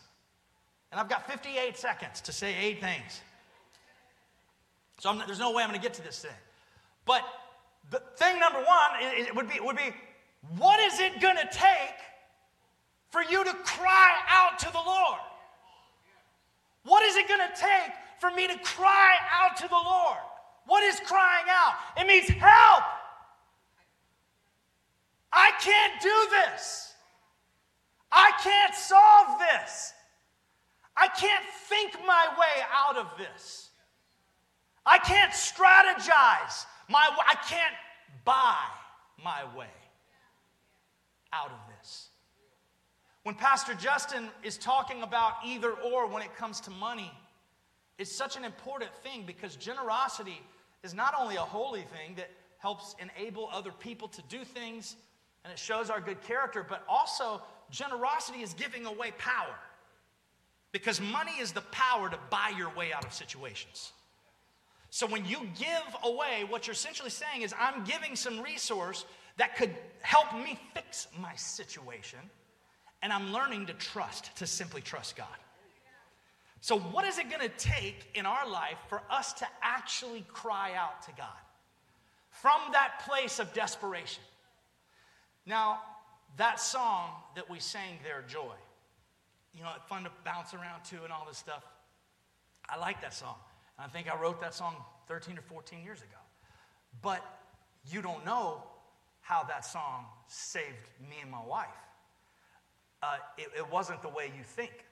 and 0.92 1.00
I've 1.00 1.08
got 1.08 1.26
58 1.26 1.78
seconds 1.78 2.20
to 2.20 2.34
say 2.34 2.54
eight 2.54 2.82
things. 2.82 3.22
So 5.00 5.14
not, 5.14 5.26
there's 5.26 5.40
no 5.40 5.54
way 5.54 5.64
I'm 5.64 5.70
going 5.70 5.80
to 5.80 5.88
get 5.88 5.94
to 5.94 6.04
this 6.04 6.20
thing. 6.20 6.32
But 7.06 7.22
the 7.92 8.02
thing 8.18 8.42
number 8.42 8.60
one 8.60 8.90
it, 9.00 9.34
would 9.34 9.48
be 9.48 9.62
would 9.62 9.78
be 9.78 9.94
what 10.58 10.82
is 10.82 11.00
it 11.00 11.22
going 11.22 11.38
to 11.38 11.48
take 11.50 11.96
for 13.10 13.24
you 13.24 13.46
to 13.46 13.54
cry 13.64 14.12
out 14.28 14.60
to 14.60 14.72
the 14.74 14.82
Lord? 14.86 15.20
What 16.84 17.04
is 17.04 17.16
it 17.16 17.30
going 17.30 17.40
to 17.40 17.56
take 17.56 17.94
for 18.20 18.32
me 18.32 18.48
to 18.48 18.60
cry 18.64 19.16
out 19.32 19.56
to 19.58 19.68
the 19.70 19.76
Lord? 19.76 20.18
What 20.68 20.84
is 20.84 21.00
crying 21.00 21.46
out? 21.50 21.74
It 22.00 22.06
means 22.06 22.28
help. 22.28 22.84
I 25.32 25.52
can't 25.60 26.02
do 26.02 26.28
this. 26.30 26.94
I 28.12 28.32
can't 28.44 28.76
solve 28.76 29.40
this. 29.40 29.94
I 30.96 31.08
can't 31.08 31.44
think 31.70 31.94
my 32.06 32.28
way 32.40 32.64
out 32.74 32.98
of 32.98 33.08
this. 33.18 33.70
I 34.86 34.98
can't 35.00 35.32
strategize 35.32 36.66
my 36.90 37.10
I 37.26 37.36
can't 37.48 37.74
buy 38.24 38.64
my 39.24 39.44
way 39.58 39.68
out 41.34 41.52
of 41.52 41.60
this. 41.78 42.10
When 43.24 43.36
Pastor 43.36 43.74
Justin 43.74 44.30
is 44.44 44.58
talking 44.58 45.04
about 45.04 45.34
either 45.46 45.72
or 45.72 46.08
when 46.08 46.24
it 46.24 46.34
comes 46.36 46.62
to 46.62 46.72
money, 46.72 47.12
it's 47.98 48.12
such 48.12 48.38
an 48.38 48.46
important 48.46 48.92
thing 49.04 49.24
because 49.28 49.56
generosity 49.56 50.42
is 50.84 50.94
not 50.94 51.14
only 51.20 51.36
a 51.36 51.42
holy 51.42 51.82
thing 51.82 52.16
that 52.16 52.30
helps 52.60 52.96
enable 53.00 53.50
other 53.52 53.72
people 53.72 54.08
to 54.08 54.22
do 54.24 54.44
things 54.44 54.96
and 55.44 55.54
it 55.54 55.60
shows 55.60 55.90
our 55.90 56.02
good 56.02 56.22
character, 56.24 56.66
but 56.68 56.84
also 56.90 57.42
generosity 57.70 58.40
is 58.40 58.54
giving 58.54 58.86
away 58.86 59.12
power. 59.18 59.56
Because 60.72 61.00
money 61.00 61.32
is 61.40 61.54
the 61.54 61.62
power 61.72 62.10
to 62.10 62.20
buy 62.30 62.52
your 62.58 62.70
way 62.76 62.92
out 62.92 63.06
of 63.06 63.14
situations. 63.14 63.94
So 64.90 65.08
when 65.08 65.26
you 65.26 65.40
give 65.58 65.96
away, 66.04 66.46
what 66.48 66.68
you're 66.68 66.74
essentially 66.74 67.10
saying 67.10 67.42
is, 67.42 67.54
I'm 67.60 67.84
giving 67.84 68.16
some 68.16 68.42
resource 68.42 69.06
that 69.38 69.56
could 69.56 69.76
help 70.02 70.34
me 70.34 70.60
fix 70.74 71.08
my 71.20 71.34
situation, 71.36 72.20
and 73.02 73.14
I'm 73.14 73.32
learning 73.32 73.68
to 73.68 73.74
trust, 73.74 74.36
to 74.38 74.48
simply 74.48 74.82
trust 74.82 75.16
God. 75.16 75.28
So, 76.60 76.80
what 76.80 77.06
is 77.06 77.18
it 77.20 77.30
going 77.30 77.42
to 77.42 77.56
take 77.58 78.10
in 78.16 78.26
our 78.26 78.50
life 78.50 78.78
for 78.90 79.02
us 79.10 79.34
to 79.34 79.48
actually 79.62 80.26
cry 80.34 80.74
out 80.76 81.02
to 81.04 81.12
God 81.12 81.28
from 82.30 82.60
that 82.74 83.04
place 83.08 83.40
of 83.40 83.54
desperation? 83.54 84.24
Now, 85.46 85.80
that 86.38 86.60
song 86.60 87.12
that 87.36 87.50
we 87.50 87.60
sang 87.60 88.00
there, 88.04 88.24
Joy, 88.28 88.56
you 89.56 89.64
know, 89.64 89.70
fun 89.88 90.04
to 90.04 90.12
bounce 90.26 90.54
around 90.54 90.84
to 90.86 91.04
and 91.04 91.14
all 91.14 91.26
this 91.28 91.38
stuff. 91.38 91.64
I 92.70 92.78
like 92.78 93.02
that 93.02 93.14
song. 93.14 93.36
I 93.80 93.88
think 93.88 94.12
I 94.12 94.20
wrote 94.20 94.42
that 94.42 94.54
song 94.54 94.76
13 95.08 95.38
or 95.38 95.42
14 95.42 95.84
years 95.84 96.00
ago. 96.00 96.18
But 97.02 97.24
you 97.90 98.02
don't 98.02 98.26
know 98.26 98.64
how 99.22 99.44
that 99.44 99.66
song 99.66 100.06
saved 100.28 100.90
me 101.02 101.18
and 101.22 101.32
my 101.32 101.44
wife. 101.44 101.68
Uh, 103.02 103.18
it, 103.38 103.50
it 103.58 103.72
wasn't 103.72 104.02
the 104.02 104.10
way 104.10 104.32
you 104.36 104.44
think. 104.44 104.86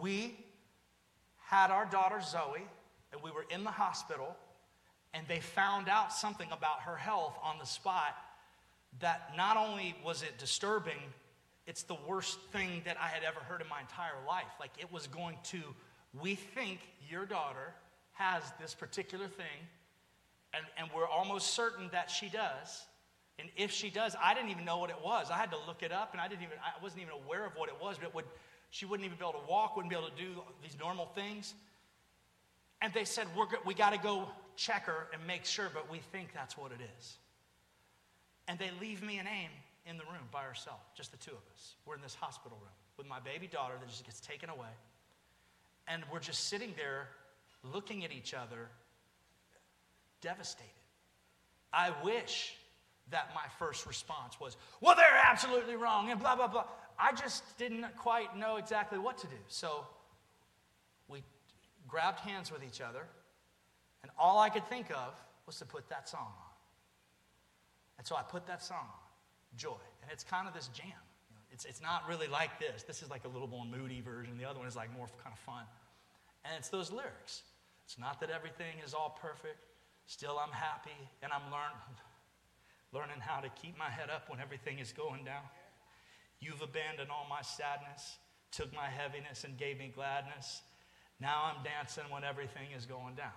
We 0.00 0.36
had 1.52 1.70
our 1.70 1.84
daughter 1.84 2.18
Zoe, 2.22 2.66
and 3.12 3.22
we 3.22 3.30
were 3.30 3.44
in 3.50 3.62
the 3.62 3.70
hospital, 3.70 4.34
and 5.12 5.28
they 5.28 5.38
found 5.38 5.86
out 5.86 6.10
something 6.10 6.48
about 6.50 6.80
her 6.80 6.96
health 6.96 7.34
on 7.44 7.58
the 7.58 7.66
spot 7.66 8.16
that 9.00 9.32
not 9.36 9.58
only 9.58 9.94
was 10.02 10.22
it 10.22 10.38
disturbing, 10.38 10.96
it's 11.66 11.82
the 11.82 11.96
worst 12.08 12.40
thing 12.52 12.80
that 12.86 12.96
I 12.98 13.08
had 13.08 13.22
ever 13.22 13.40
heard 13.40 13.60
in 13.60 13.68
my 13.68 13.82
entire 13.82 14.16
life. 14.26 14.48
Like 14.58 14.70
it 14.78 14.90
was 14.90 15.06
going 15.08 15.36
to, 15.44 15.60
we 16.18 16.36
think 16.36 16.80
your 17.10 17.26
daughter 17.26 17.74
has 18.12 18.42
this 18.58 18.74
particular 18.74 19.28
thing, 19.28 19.68
and, 20.54 20.64
and 20.78 20.88
we're 20.96 21.06
almost 21.06 21.52
certain 21.52 21.90
that 21.92 22.10
she 22.10 22.30
does. 22.30 22.86
And 23.38 23.50
if 23.58 23.70
she 23.70 23.90
does, 23.90 24.16
I 24.22 24.32
didn't 24.32 24.48
even 24.48 24.64
know 24.64 24.78
what 24.78 24.88
it 24.88 25.02
was. 25.04 25.30
I 25.30 25.36
had 25.36 25.50
to 25.50 25.58
look 25.66 25.82
it 25.82 25.92
up, 25.92 26.12
and 26.12 26.20
I 26.20 26.28
didn't 26.28 26.44
even, 26.44 26.56
I 26.64 26.82
wasn't 26.82 27.02
even 27.02 27.12
aware 27.12 27.44
of 27.44 27.52
what 27.56 27.68
it 27.68 27.76
was. 27.78 27.98
But 27.98 28.08
it 28.08 28.14
would, 28.14 28.24
she 28.72 28.86
wouldn't 28.86 29.04
even 29.04 29.18
be 29.18 29.22
able 29.22 29.38
to 29.38 29.46
walk, 29.50 29.76
wouldn't 29.76 29.90
be 29.90 29.96
able 29.96 30.08
to 30.08 30.16
do 30.16 30.40
these 30.62 30.76
normal 30.80 31.04
things. 31.14 31.52
And 32.80 32.92
they 32.94 33.04
said, 33.04 33.26
We're, 33.36 33.46
we 33.66 33.74
got 33.74 33.92
to 33.92 33.98
go 33.98 34.26
check 34.56 34.86
her 34.86 35.08
and 35.12 35.24
make 35.26 35.44
sure, 35.44 35.70
but 35.72 35.90
we 35.90 35.98
think 36.10 36.32
that's 36.32 36.56
what 36.56 36.72
it 36.72 36.80
is. 36.98 37.18
And 38.48 38.58
they 38.58 38.70
leave 38.80 39.02
me 39.02 39.18
and 39.18 39.28
Amy 39.28 39.50
in 39.84 39.98
the 39.98 40.04
room 40.04 40.26
by 40.32 40.40
herself, 40.40 40.80
just 40.96 41.10
the 41.12 41.18
two 41.18 41.32
of 41.32 41.42
us. 41.54 41.74
We're 41.84 41.96
in 41.96 42.00
this 42.00 42.14
hospital 42.14 42.56
room 42.62 42.72
with 42.96 43.06
my 43.06 43.20
baby 43.20 43.46
daughter 43.46 43.74
that 43.78 43.88
just 43.88 44.06
gets 44.06 44.20
taken 44.20 44.48
away. 44.48 44.72
And 45.86 46.02
we're 46.10 46.20
just 46.20 46.48
sitting 46.48 46.72
there 46.74 47.08
looking 47.74 48.04
at 48.04 48.10
each 48.10 48.32
other, 48.32 48.68
devastated. 50.22 50.70
I 51.74 51.92
wish 52.02 52.54
that 53.10 53.28
my 53.34 53.44
first 53.58 53.86
response 53.86 54.40
was, 54.40 54.56
well, 54.80 54.96
they're 54.96 55.20
absolutely 55.26 55.76
wrong, 55.76 56.10
and 56.10 56.18
blah, 56.18 56.36
blah, 56.36 56.46
blah. 56.46 56.64
I 56.98 57.12
just 57.12 57.42
didn't 57.58 57.84
quite 57.96 58.36
know 58.36 58.56
exactly 58.56 58.98
what 58.98 59.18
to 59.18 59.26
do. 59.26 59.36
So 59.48 59.86
we 61.08 61.22
grabbed 61.88 62.20
hands 62.20 62.50
with 62.50 62.62
each 62.64 62.80
other, 62.80 63.06
and 64.02 64.10
all 64.18 64.38
I 64.38 64.48
could 64.48 64.66
think 64.66 64.90
of 64.90 65.14
was 65.46 65.58
to 65.58 65.64
put 65.64 65.88
that 65.88 66.08
song 66.08 66.26
on. 66.26 66.52
And 67.98 68.06
so 68.06 68.16
I 68.16 68.22
put 68.22 68.46
that 68.46 68.62
song 68.62 68.78
on, 68.82 69.56
Joy. 69.56 69.76
And 70.02 70.10
it's 70.10 70.24
kind 70.24 70.48
of 70.48 70.54
this 70.54 70.68
jam. 70.68 70.86
It's, 71.52 71.64
it's 71.64 71.82
not 71.82 72.08
really 72.08 72.26
like 72.26 72.58
this. 72.58 72.82
This 72.82 73.02
is 73.02 73.10
like 73.10 73.24
a 73.24 73.28
little 73.28 73.46
more 73.46 73.64
moody 73.64 74.00
version. 74.00 74.38
The 74.38 74.44
other 74.44 74.58
one 74.58 74.66
is 74.66 74.74
like 74.74 74.92
more 74.96 75.06
kind 75.22 75.32
of 75.32 75.38
fun. 75.38 75.64
And 76.44 76.54
it's 76.58 76.70
those 76.70 76.90
lyrics. 76.90 77.42
It's 77.84 77.98
not 77.98 78.20
that 78.20 78.30
everything 78.30 78.74
is 78.84 78.94
all 78.94 79.18
perfect. 79.20 79.66
Still, 80.06 80.38
I'm 80.38 80.52
happy 80.52 80.96
and 81.22 81.32
I'm 81.32 81.42
learn, 81.52 81.76
learning 82.92 83.20
how 83.20 83.40
to 83.40 83.48
keep 83.50 83.78
my 83.78 83.90
head 83.90 84.10
up 84.10 84.30
when 84.30 84.40
everything 84.40 84.78
is 84.78 84.92
going 84.92 85.24
down. 85.24 85.42
You've 86.42 86.60
abandoned 86.60 87.08
all 87.10 87.26
my 87.30 87.40
sadness, 87.40 88.18
took 88.50 88.74
my 88.74 88.86
heaviness 88.86 89.44
and 89.44 89.56
gave 89.56 89.78
me 89.78 89.92
gladness. 89.94 90.62
Now 91.20 91.44
I'm 91.44 91.62
dancing 91.62 92.02
when 92.10 92.24
everything 92.24 92.72
is 92.76 92.84
going 92.84 93.14
down. 93.14 93.30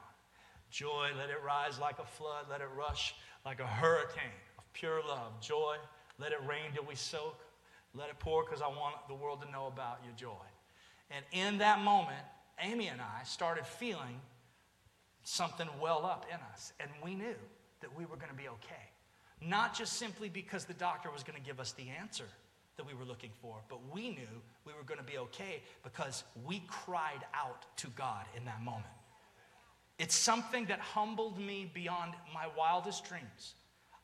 Joy, 0.71 1.09
let 1.15 1.29
it 1.29 1.37
rise 1.45 1.79
like 1.79 1.99
a 1.99 2.05
flood, 2.05 2.47
let 2.49 2.61
it 2.61 2.69
rush 2.75 3.13
like 3.45 3.59
a 3.59 3.67
hurricane 3.67 4.41
of 4.57 4.63
pure 4.73 5.01
love. 5.07 5.39
Joy, 5.39 5.75
let 6.17 6.31
it 6.31 6.39
rain 6.47 6.73
till 6.73 6.83
we 6.83 6.95
soak. 6.95 7.39
Let 7.93 8.09
it 8.09 8.17
pour 8.19 8.43
because 8.43 8.63
I 8.63 8.67
want 8.67 8.95
the 9.07 9.13
world 9.13 9.41
to 9.43 9.51
know 9.51 9.67
about 9.67 9.99
your 10.03 10.13
joy. 10.15 10.43
And 11.11 11.23
in 11.31 11.59
that 11.59 11.81
moment, 11.81 12.23
Amy 12.59 12.87
and 12.87 12.99
I 12.99 13.23
started 13.23 13.67
feeling 13.67 14.19
something 15.23 15.67
well 15.79 16.05
up 16.05 16.25
in 16.27 16.39
us. 16.53 16.73
And 16.79 16.89
we 17.03 17.13
knew 17.13 17.35
that 17.81 17.95
we 17.95 18.05
were 18.05 18.15
going 18.15 18.31
to 18.31 18.35
be 18.35 18.47
okay. 18.47 18.89
Not 19.41 19.75
just 19.75 19.93
simply 19.93 20.27
because 20.27 20.65
the 20.65 20.73
doctor 20.73 21.11
was 21.11 21.23
going 21.23 21.39
to 21.39 21.45
give 21.45 21.59
us 21.59 21.73
the 21.73 21.89
answer 21.99 22.25
that 22.77 22.85
we 22.85 22.93
were 22.93 23.05
looking 23.05 23.31
for, 23.41 23.57
but 23.69 23.79
we 23.93 24.09
knew 24.09 24.41
we 24.65 24.73
were 24.73 24.83
going 24.83 24.99
to 24.99 25.05
be 25.05 25.17
okay 25.17 25.61
because 25.83 26.23
we 26.45 26.61
cried 26.67 27.25
out 27.33 27.65
to 27.77 27.87
God 27.89 28.25
in 28.35 28.45
that 28.45 28.61
moment. 28.61 28.85
It's 29.97 30.15
something 30.15 30.65
that 30.65 30.79
humbled 30.79 31.39
me 31.39 31.71
beyond 31.73 32.13
my 32.33 32.47
wildest 32.57 33.05
dreams. 33.05 33.53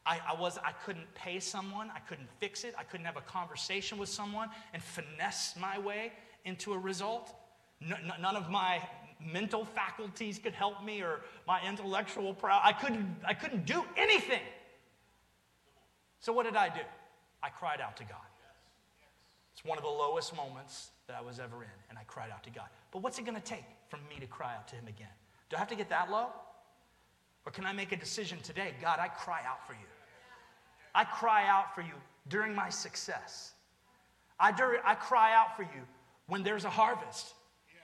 I, 0.05 0.19
I, 0.29 0.39
was, 0.39 0.57
I 0.57 0.71
couldn't 0.71 1.13
pay 1.13 1.39
someone, 1.39 1.91
I 1.93 1.99
couldn't 1.99 2.29
fix 2.39 2.63
it, 2.63 2.73
I 2.77 2.83
couldn't 2.83 3.05
have 3.05 3.17
a 3.17 3.21
conversation 3.21 3.97
with 3.97 4.09
someone 4.09 4.49
and 4.73 4.81
finesse 4.81 5.55
my 5.59 5.77
way 5.77 6.13
into 6.45 6.73
a 6.73 6.77
result. 6.77 7.35
none 7.81 8.35
of 8.35 8.49
my 8.49 8.81
mental 9.23 9.65
faculties 9.65 10.39
could 10.39 10.53
help 10.53 10.83
me 10.83 11.01
or 11.01 11.21
my 11.45 11.61
intellectual 11.67 12.33
prowess. 12.33 12.61
I 12.63 12.73
couldn't, 12.73 13.15
I 13.27 13.33
couldn't 13.33 13.65
do 13.65 13.83
anything. 13.97 14.41
So, 16.19 16.33
what 16.33 16.45
did 16.45 16.55
I 16.55 16.69
do? 16.69 16.81
I 17.43 17.49
cried 17.49 17.81
out 17.81 17.97
to 17.97 18.03
God. 18.03 18.30
It's 19.61 19.69
one 19.69 19.77
of 19.77 19.83
the 19.83 19.91
lowest 19.91 20.35
moments 20.35 20.89
that 21.05 21.15
I 21.15 21.21
was 21.21 21.37
ever 21.37 21.61
in, 21.61 21.69
and 21.89 21.99
I 21.99 22.01
cried 22.07 22.31
out 22.31 22.43
to 22.45 22.49
God. 22.49 22.65
But 22.89 23.03
what's 23.03 23.19
it 23.19 23.25
going 23.25 23.35
to 23.35 23.43
take 23.43 23.63
for 23.89 23.97
me 23.97 24.19
to 24.19 24.25
cry 24.25 24.55
out 24.55 24.67
to 24.69 24.75
Him 24.75 24.87
again? 24.87 25.13
Do 25.51 25.55
I 25.55 25.59
have 25.59 25.67
to 25.67 25.75
get 25.75 25.87
that 25.89 26.09
low? 26.09 26.29
Or 27.45 27.51
can 27.51 27.67
I 27.67 27.71
make 27.71 27.91
a 27.91 27.95
decision 27.95 28.39
today? 28.39 28.73
God, 28.81 28.97
I 28.99 29.07
cry 29.07 29.41
out 29.47 29.67
for 29.67 29.73
you. 29.73 29.87
I 30.95 31.03
cry 31.03 31.47
out 31.47 31.75
for 31.75 31.81
you 31.81 31.93
during 32.27 32.55
my 32.55 32.69
success. 32.69 33.51
I, 34.39 34.51
I 34.83 34.95
cry 34.95 35.35
out 35.35 35.55
for 35.55 35.61
you 35.61 35.83
when 36.25 36.41
there's 36.41 36.65
a 36.65 36.69
harvest, 36.69 37.35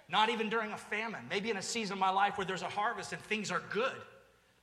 not 0.10 0.30
even 0.30 0.50
during 0.50 0.72
a 0.72 0.78
famine, 0.78 1.22
maybe 1.30 1.52
in 1.52 1.58
a 1.58 1.62
season 1.62 1.94
of 1.94 2.00
my 2.00 2.10
life 2.10 2.40
where 2.40 2.46
there's 2.46 2.64
a 2.64 2.70
harvest 2.70 3.14
and 3.14 3.22
things 3.22 3.52
are 3.52 3.62
good. 3.70 3.94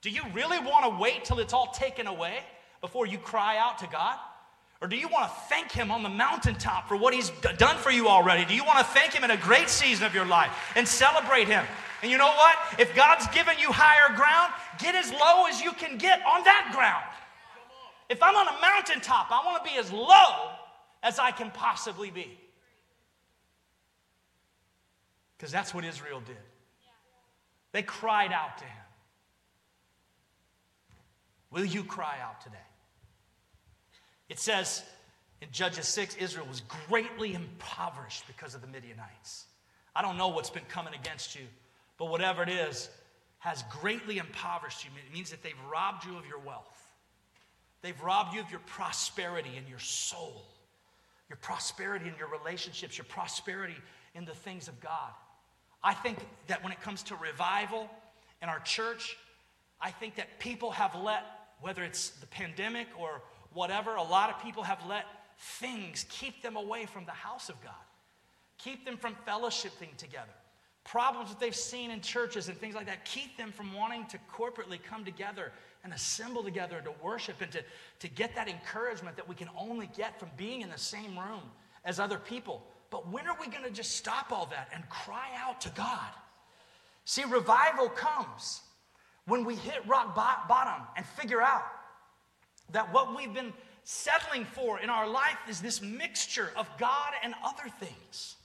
Do 0.00 0.10
you 0.10 0.22
really 0.32 0.58
want 0.58 0.84
to 0.84 1.00
wait 1.00 1.24
till 1.24 1.38
it's 1.38 1.52
all 1.52 1.68
taken 1.68 2.08
away 2.08 2.40
before 2.80 3.06
you 3.06 3.18
cry 3.18 3.56
out 3.56 3.78
to 3.78 3.86
God? 3.86 4.18
Or 4.80 4.88
do 4.88 4.96
you 4.96 5.08
want 5.08 5.30
to 5.30 5.40
thank 5.48 5.72
Him 5.72 5.90
on 5.90 6.02
the 6.02 6.08
mountaintop 6.08 6.88
for 6.88 6.96
what 6.96 7.14
He's 7.14 7.30
done 7.58 7.76
for 7.78 7.90
you 7.90 8.08
already? 8.08 8.44
Do 8.44 8.54
you 8.54 8.64
want 8.64 8.78
to 8.78 8.84
thank 8.84 9.12
Him 9.12 9.24
in 9.24 9.30
a 9.30 9.36
great 9.36 9.68
season 9.68 10.04
of 10.04 10.14
your 10.14 10.26
life 10.26 10.50
and 10.76 10.86
celebrate 10.86 11.48
Him? 11.48 11.64
And 12.02 12.10
you 12.10 12.18
know 12.18 12.26
what? 12.26 12.56
If 12.78 12.94
God's 12.94 13.26
given 13.28 13.54
you 13.58 13.72
higher 13.72 14.14
ground, 14.14 14.52
get 14.78 14.94
as 14.94 15.10
low 15.12 15.46
as 15.48 15.62
you 15.62 15.72
can 15.72 15.96
get 15.96 16.20
on 16.26 16.44
that 16.44 16.70
ground. 16.74 17.04
If 18.10 18.22
I'm 18.22 18.36
on 18.36 18.46
a 18.48 18.60
mountaintop, 18.60 19.30
I 19.30 19.44
want 19.46 19.64
to 19.64 19.70
be 19.70 19.78
as 19.78 19.90
low 19.90 20.50
as 21.02 21.18
I 21.18 21.30
can 21.30 21.50
possibly 21.50 22.10
be. 22.10 22.38
Because 25.36 25.50
that's 25.50 25.72
what 25.72 25.84
Israel 25.84 26.20
did. 26.26 26.36
They 27.72 27.82
cried 27.82 28.32
out 28.32 28.58
to 28.58 28.64
him. 28.64 28.84
Will 31.50 31.64
you 31.64 31.84
cry 31.84 32.18
out 32.22 32.40
today? 32.40 32.56
It 34.28 34.38
says 34.38 34.82
in 35.40 35.48
Judges 35.52 35.88
6 35.88 36.16
Israel 36.16 36.46
was 36.46 36.62
greatly 36.88 37.34
impoverished 37.34 38.26
because 38.26 38.54
of 38.54 38.60
the 38.60 38.66
Midianites. 38.66 39.46
I 39.94 40.02
don't 40.02 40.16
know 40.16 40.28
what's 40.28 40.50
been 40.50 40.64
coming 40.68 40.94
against 40.94 41.34
you 41.34 41.46
but 41.98 42.06
whatever 42.06 42.42
it 42.42 42.48
is, 42.48 42.88
has 43.38 43.64
greatly 43.70 44.18
impoverished 44.18 44.84
you. 44.84 44.90
It 45.06 45.12
means 45.12 45.30
that 45.30 45.42
they've 45.42 45.52
robbed 45.70 46.04
you 46.04 46.16
of 46.16 46.26
your 46.26 46.38
wealth. 46.38 46.80
They've 47.82 48.00
robbed 48.00 48.34
you 48.34 48.40
of 48.40 48.50
your 48.50 48.60
prosperity 48.60 49.56
in 49.56 49.68
your 49.68 49.78
soul, 49.78 50.46
your 51.28 51.36
prosperity 51.36 52.08
in 52.08 52.14
your 52.18 52.28
relationships, 52.28 52.96
your 52.96 53.04
prosperity 53.04 53.76
in 54.14 54.24
the 54.24 54.34
things 54.34 54.68
of 54.68 54.80
God. 54.80 55.10
I 55.82 55.92
think 55.92 56.18
that 56.46 56.62
when 56.62 56.72
it 56.72 56.80
comes 56.80 57.02
to 57.04 57.16
revival 57.16 57.90
in 58.40 58.48
our 58.48 58.60
church, 58.60 59.16
I 59.80 59.90
think 59.90 60.14
that 60.14 60.38
people 60.38 60.70
have 60.70 60.94
let, 60.94 61.24
whether 61.60 61.82
it's 61.84 62.10
the 62.10 62.26
pandemic 62.26 62.88
or 62.98 63.20
whatever, 63.54 63.94
a 63.94 64.02
lot 64.02 64.30
of 64.30 64.42
people 64.42 64.62
have 64.62 64.84
let 64.86 65.04
things 65.38 66.04
keep 66.08 66.42
them 66.42 66.56
away 66.56 66.86
from 66.86 67.04
the 67.04 67.12
house 67.12 67.48
of 67.48 67.60
God, 67.62 67.72
keep 68.58 68.84
them 68.84 68.96
from 68.96 69.16
fellowshipping 69.26 69.96
together 69.96 70.32
problems 70.84 71.30
that 71.30 71.40
they've 71.40 71.56
seen 71.56 71.90
in 71.90 72.00
churches 72.00 72.48
and 72.48 72.58
things 72.58 72.74
like 72.74 72.86
that 72.86 73.04
keep 73.04 73.36
them 73.36 73.50
from 73.50 73.72
wanting 73.74 74.06
to 74.06 74.18
corporately 74.32 74.80
come 74.82 75.04
together 75.04 75.50
and 75.82 75.92
assemble 75.92 76.44
together 76.44 76.80
to 76.82 76.92
worship 77.02 77.40
and 77.40 77.50
to, 77.50 77.62
to 77.98 78.08
get 78.08 78.34
that 78.34 78.48
encouragement 78.48 79.16
that 79.16 79.26
we 79.26 79.34
can 79.34 79.48
only 79.58 79.88
get 79.96 80.18
from 80.20 80.28
being 80.36 80.60
in 80.60 80.70
the 80.70 80.78
same 80.78 81.18
room 81.18 81.42
as 81.84 81.98
other 81.98 82.18
people. 82.18 82.62
But 82.90 83.10
when 83.10 83.26
are 83.26 83.36
we 83.40 83.48
going 83.48 83.64
to 83.64 83.70
just 83.70 83.96
stop 83.96 84.30
all 84.30 84.46
that 84.46 84.68
and 84.72 84.88
cry 84.88 85.28
out 85.38 85.60
to 85.62 85.70
God? 85.70 86.10
See, 87.06 87.24
revival 87.24 87.88
comes 87.88 88.62
when 89.26 89.44
we 89.44 89.56
hit 89.56 89.86
rock 89.86 90.14
bottom 90.14 90.86
and 90.96 91.04
figure 91.04 91.42
out 91.42 91.62
that 92.72 92.92
what 92.92 93.16
we've 93.16 93.32
been 93.32 93.52
settling 93.84 94.44
for 94.44 94.80
in 94.80 94.90
our 94.90 95.08
life 95.08 95.38
is 95.48 95.60
this 95.60 95.82
mixture 95.82 96.50
of 96.56 96.68
God 96.78 97.12
and 97.22 97.34
other 97.44 97.68
things. 97.80 98.36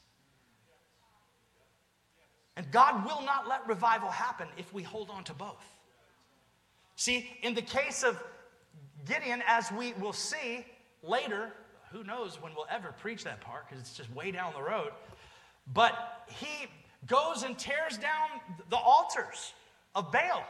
And 2.56 2.70
God 2.72 3.06
will 3.06 3.22
not 3.22 3.48
let 3.48 3.66
revival 3.68 4.10
happen 4.10 4.48
if 4.58 4.74
we 4.74 4.84
hold 4.84 5.10
on 5.10 5.24
to 5.26 5.34
both. 5.34 5.64
See, 6.98 7.30
in 7.42 7.56
the 7.56 7.62
case 7.62 8.04
of 8.04 8.22
Gideon, 9.08 9.42
as 9.48 9.72
we 9.72 9.94
will 9.94 10.12
see 10.12 10.66
later, 11.02 11.54
who 11.92 12.04
knows 12.04 12.42
when 12.42 12.54
we'll 12.54 12.68
ever 12.70 12.94
preach 13.00 13.24
that 13.24 13.40
part 13.40 13.68
because 13.68 13.82
it's 13.82 13.96
just 13.96 14.14
way 14.14 14.32
down 14.32 14.52
the 14.54 14.62
road. 14.62 14.92
But 15.74 16.26
he 16.28 16.68
goes 17.08 17.44
and 17.44 17.58
tears 17.58 17.98
down 17.98 18.42
the 18.70 18.78
altars 18.78 19.54
of 19.96 20.12
Baal. 20.12 20.44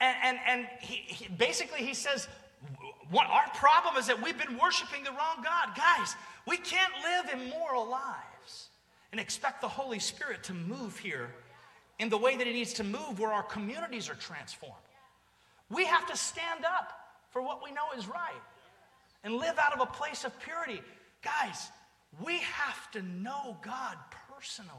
And, 0.00 0.16
and, 0.22 0.38
and 0.46 0.68
he, 0.80 0.96
he, 0.96 1.28
basically 1.28 1.84
he 1.84 1.94
says, 1.94 2.28
what, 3.10 3.26
our 3.28 3.48
problem 3.54 3.96
is 3.96 4.06
that 4.06 4.22
we've 4.22 4.38
been 4.38 4.58
worshiping 4.58 5.04
the 5.04 5.10
wrong 5.10 5.42
God. 5.42 5.76
Guys, 5.76 6.14
we 6.46 6.56
can't 6.56 6.92
live 7.02 7.40
immoral 7.40 7.88
lives 7.88 8.68
and 9.12 9.20
expect 9.20 9.60
the 9.60 9.68
Holy 9.68 9.98
Spirit 9.98 10.42
to 10.44 10.54
move 10.54 10.98
here 10.98 11.30
in 11.98 12.08
the 12.08 12.18
way 12.18 12.36
that 12.36 12.46
He 12.46 12.52
needs 12.52 12.74
to 12.74 12.84
move 12.84 13.18
where 13.18 13.32
our 13.32 13.42
communities 13.42 14.08
are 14.08 14.14
transformed. 14.14 14.74
We 15.70 15.84
have 15.84 16.06
to 16.08 16.16
stand 16.16 16.64
up 16.64 16.92
for 17.30 17.42
what 17.42 17.62
we 17.62 17.70
know 17.70 17.84
is 17.96 18.06
right. 18.06 18.42
and 19.24 19.34
live 19.34 19.58
out 19.58 19.72
of 19.72 19.80
a 19.80 19.86
place 19.86 20.24
of 20.24 20.38
purity. 20.40 20.80
Guys, 21.22 21.70
we 22.24 22.38
have 22.38 22.90
to 22.92 23.02
know 23.02 23.56
God 23.62 23.96
personally. 24.32 24.74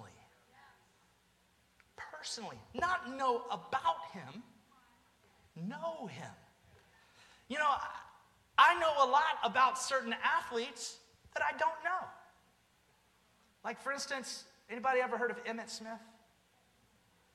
Personally. 1.97 2.57
Not 2.73 3.17
know 3.17 3.43
about 3.51 4.11
Him, 4.13 4.43
know 5.67 6.07
Him. 6.07 6.31
You 7.47 7.57
know, 7.57 7.69
I 8.57 8.79
know 8.79 8.91
a 9.03 9.09
lot 9.09 9.39
about 9.43 9.79
certain 9.79 10.13
athletes 10.23 10.97
that 11.33 11.43
I 11.43 11.51
don't 11.57 11.83
know. 11.83 12.07
Like, 13.63 13.81
for 13.81 13.91
instance, 13.91 14.45
anybody 14.69 14.99
ever 15.01 15.17
heard 15.17 15.31
of 15.31 15.43
Emmitt 15.45 15.69
Smith? 15.69 15.99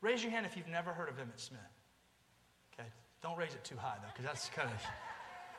Raise 0.01 0.23
your 0.23 0.31
hand 0.31 0.47
if 0.47 0.57
you've 0.57 0.69
never 0.69 0.93
heard 0.93 1.09
of 1.09 1.17
Emmitt 1.17 1.41
Smith. 1.41 1.61
Okay, 2.75 2.89
don't 3.23 3.39
raise 3.39 3.55
it 3.55 3.65
too 3.65 3.77
high 3.77 3.97
though, 4.03 4.09
because 4.13 4.25
that's 4.25 4.49
kind 4.51 4.69
of 4.69 4.77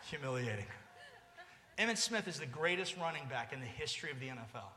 humiliating. 0.09 0.65
Emmitt 1.77 1.97
Smith 1.97 2.27
is 2.27 2.39
the 2.39 2.45
greatest 2.45 2.95
running 2.97 3.23
back 3.27 3.51
in 3.51 3.59
the 3.59 3.65
history 3.65 4.11
of 4.11 4.19
the 4.19 4.27
NFL. 4.27 4.69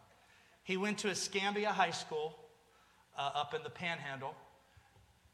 He 0.65 0.77
went 0.77 0.99
to 0.99 1.09
Escambia 1.09 1.71
High 1.71 1.93
School 1.93 2.37
uh, 3.17 3.31
up 3.35 3.55
in 3.55 3.63
the 3.63 3.71
Panhandle, 3.71 4.35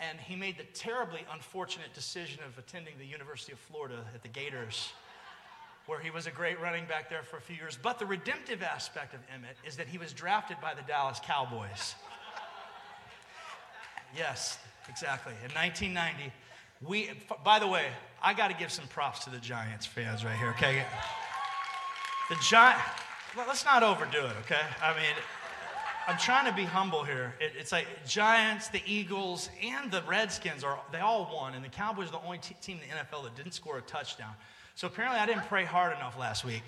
and 0.00 0.18
he 0.18 0.36
made 0.36 0.58
the 0.58 0.64
terribly 0.74 1.20
unfortunate 1.32 1.92
decision 1.94 2.40
of 2.46 2.58
attending 2.58 2.94
the 2.98 3.06
University 3.06 3.52
of 3.52 3.58
Florida 3.58 4.04
at 4.14 4.22
the 4.22 4.28
Gators, 4.28 4.92
where 5.86 6.00
he 6.00 6.10
was 6.10 6.26
a 6.26 6.30
great 6.30 6.60
running 6.60 6.86
back 6.86 7.08
there 7.08 7.22
for 7.22 7.36
a 7.36 7.40
few 7.40 7.56
years. 7.56 7.78
But 7.80 7.98
the 7.98 8.06
redemptive 8.06 8.62
aspect 8.62 9.14
of 9.14 9.20
Emmitt 9.20 9.66
is 9.66 9.76
that 9.76 9.86
he 9.86 9.98
was 9.98 10.12
drafted 10.12 10.56
by 10.60 10.74
the 10.74 10.82
Dallas 10.82 11.20
Cowboys. 11.22 11.94
Yes, 14.16 14.58
exactly. 14.88 15.32
In 15.44 15.52
1990, 15.54 16.32
we, 16.82 17.10
by 17.44 17.58
the 17.58 17.66
way, 17.66 17.86
I 18.22 18.34
got 18.34 18.48
to 18.48 18.56
give 18.56 18.70
some 18.70 18.86
props 18.88 19.24
to 19.24 19.30
the 19.30 19.38
Giants 19.38 19.86
fans 19.86 20.24
right 20.24 20.36
here, 20.36 20.50
okay? 20.50 20.84
The 22.28 22.36
Giant, 22.36 22.80
let's 23.36 23.64
not 23.64 23.82
overdo 23.82 24.26
it, 24.26 24.36
okay? 24.44 24.62
I 24.82 24.94
mean, 24.94 25.14
I'm 26.06 26.18
trying 26.18 26.46
to 26.46 26.52
be 26.54 26.64
humble 26.64 27.02
here. 27.02 27.34
It, 27.40 27.52
it's 27.58 27.72
like 27.72 27.86
Giants, 28.06 28.68
the 28.68 28.82
Eagles, 28.86 29.48
and 29.62 29.90
the 29.90 30.02
Redskins 30.02 30.62
are 30.62 30.78
they 30.92 31.00
all 31.00 31.30
won, 31.32 31.54
and 31.54 31.64
the 31.64 31.68
Cowboys 31.68 32.08
are 32.08 32.12
the 32.12 32.24
only 32.24 32.38
t- 32.38 32.54
team 32.60 32.78
in 32.82 32.88
the 32.88 32.94
NFL 32.94 33.24
that 33.24 33.34
didn't 33.36 33.52
score 33.52 33.78
a 33.78 33.82
touchdown. 33.82 34.32
So 34.74 34.86
apparently, 34.86 35.18
I 35.18 35.26
didn't 35.26 35.46
pray 35.46 35.64
hard 35.64 35.96
enough 35.96 36.18
last 36.18 36.44
week. 36.44 36.62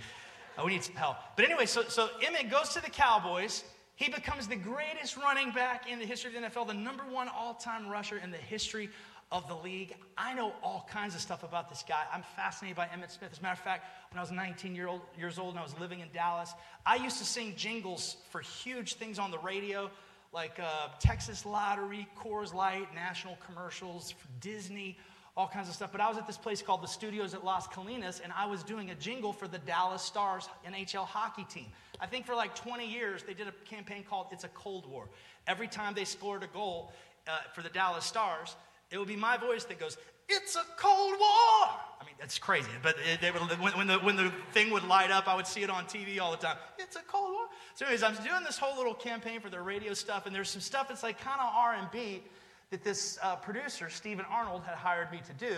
Uh, 0.57 0.62
we 0.64 0.73
need 0.73 0.83
some 0.83 0.95
help. 0.95 1.16
But 1.37 1.45
anyway, 1.45 1.66
so 1.66 1.83
so 1.83 2.09
Emmitt 2.23 2.50
goes 2.50 2.71
to 2.71 2.83
the 2.83 2.90
Cowboys. 2.90 3.64
He 3.97 4.11
becomes 4.11 4.47
the 4.47 4.57
greatest 4.57 5.16
running 5.16 5.50
back 5.52 5.90
in 5.90 5.99
the 5.99 6.07
history 6.07 6.35
of 6.35 6.43
the 6.43 6.49
NFL, 6.49 6.66
the 6.66 6.75
number 6.75 7.02
one 7.05 7.28
all-time 7.28 7.88
rusher 7.88 8.19
in 8.19 8.31
the 8.31 8.37
history 8.37 8.90
of 9.33 9.49
the 9.49 9.54
league. 9.54 9.95
I 10.16 10.35
know 10.35 10.52
all 10.62 10.88
kinds 10.90 11.14
of 11.14 11.21
stuff 11.21 11.42
about 11.42 11.68
this 11.68 11.85
guy. 11.87 12.04
I'm 12.12 12.23
fascinated 12.37 12.76
by 12.76 12.87
Emmitt 12.87 13.11
Smith. 13.11 13.30
As 13.33 13.38
a 13.38 13.42
matter 13.42 13.54
of 13.54 13.59
fact, 13.59 13.85
when 14.12 14.18
I 14.18 14.23
was 14.23 14.30
19 14.30 14.75
year 14.75 14.87
old, 14.87 15.00
years 15.18 15.38
old 15.38 15.50
and 15.50 15.59
I 15.59 15.62
was 15.62 15.78
living 15.80 16.00
in 16.00 16.09
Dallas, 16.12 16.52
I 16.85 16.97
used 16.97 17.18
to 17.18 17.25
sing 17.25 17.54
jingles 17.56 18.16
for 18.30 18.40
huge 18.40 18.95
things 18.95 19.18
on 19.18 19.30
the 19.30 19.38
radio, 19.38 19.90
like 20.33 20.61
uh, 20.61 20.88
Texas 21.00 21.45
Lottery, 21.45 22.06
Coors 22.16 22.54
Light, 22.54 22.95
national 22.95 23.37
commercials, 23.45 24.12
for 24.12 24.28
Disney, 24.40 24.97
all 25.37 25.49
kinds 25.49 25.68
of 25.68 25.75
stuff. 25.75 25.90
But 25.90 26.00
I 26.00 26.09
was 26.09 26.18
at 26.18 26.26
this 26.26 26.38
place 26.38 26.62
called 26.62 26.83
the 26.83 26.88
Studios 26.88 27.35
at 27.35 27.45
Las 27.45 27.66
Colinas, 27.66 28.21
and 28.23 28.33
I 28.33 28.47
was 28.47 28.62
doing 28.62 28.90
a 28.90 28.95
jingle 28.95 29.33
for 29.33 29.49
the 29.49 29.59
Dallas 29.59 30.02
Stars 30.02 30.49
NHL 30.66 31.04
hockey 31.04 31.45
team. 31.45 31.66
I 32.00 32.06
think 32.06 32.26
for 32.26 32.35
like 32.35 32.54
20 32.54 32.88
years, 32.88 33.25
they 33.25 33.35
did 33.35 33.49
a 33.49 33.52
campaign 33.68 34.04
called 34.09 34.28
It's 34.30 34.45
a 34.45 34.49
Cold 34.49 34.88
War. 34.88 35.09
Every 35.49 35.68
time 35.68 35.95
they 35.95 36.04
scored 36.04 36.42
a 36.42 36.47
goal 36.49 36.92
uh, 37.26 37.38
for 37.54 37.62
the 37.62 37.68
Dallas 37.68 38.04
Stars, 38.04 38.54
it 38.90 38.99
would 38.99 39.09
be 39.09 39.16
my 39.16 39.37
voice 39.37 39.64
that 39.64 39.78
goes, 39.78 39.99
It's 40.28 40.57
a 40.57 40.64
Cold 40.76 41.14
War. 41.19 41.69
I 42.00 42.05
mean, 42.05 42.14
that's 42.19 42.38
crazy. 42.38 42.71
But 42.83 42.97
they 43.21 43.31
would, 43.31 43.43
when, 43.61 43.87
the, 43.87 43.99
when 43.99 44.16
the 44.16 44.33
thing 44.52 44.71
would 44.71 44.85
light 44.85 45.11
up, 45.11 45.28
I 45.28 45.35
would 45.35 45.47
see 45.47 45.62
it 45.62 45.71
on 45.71 45.85
TV 45.87 46.21
all 46.21 46.31
the 46.31 46.37
time. 46.37 46.57
It's 46.78 46.97
a 46.97 47.02
Cold 47.02 47.33
War. 47.33 47.47
So, 47.75 47.85
anyways, 47.85 48.02
I'm 48.02 48.14
doing 48.14 48.45
this 48.45 48.59
whole 48.59 48.76
little 48.76 48.95
campaign 48.95 49.40
for 49.40 49.50
their 49.50 49.62
radio 49.62 49.93
stuff, 49.95 50.26
and 50.26 50.34
there's 50.34 50.50
some 50.50 50.61
stuff 50.61 50.89
that's 50.89 51.02
like 51.02 51.21
kind 51.21 51.41
of 51.41 51.52
R&B 51.54 52.23
that 52.71 52.84
this 52.84 53.19
uh, 53.23 53.37
producer, 53.37 53.89
Stephen 53.91 54.25
Arnold, 54.30 54.63
had 54.65 54.76
hired 54.76 55.11
me 55.11 55.21
to 55.26 55.32
do. 55.34 55.54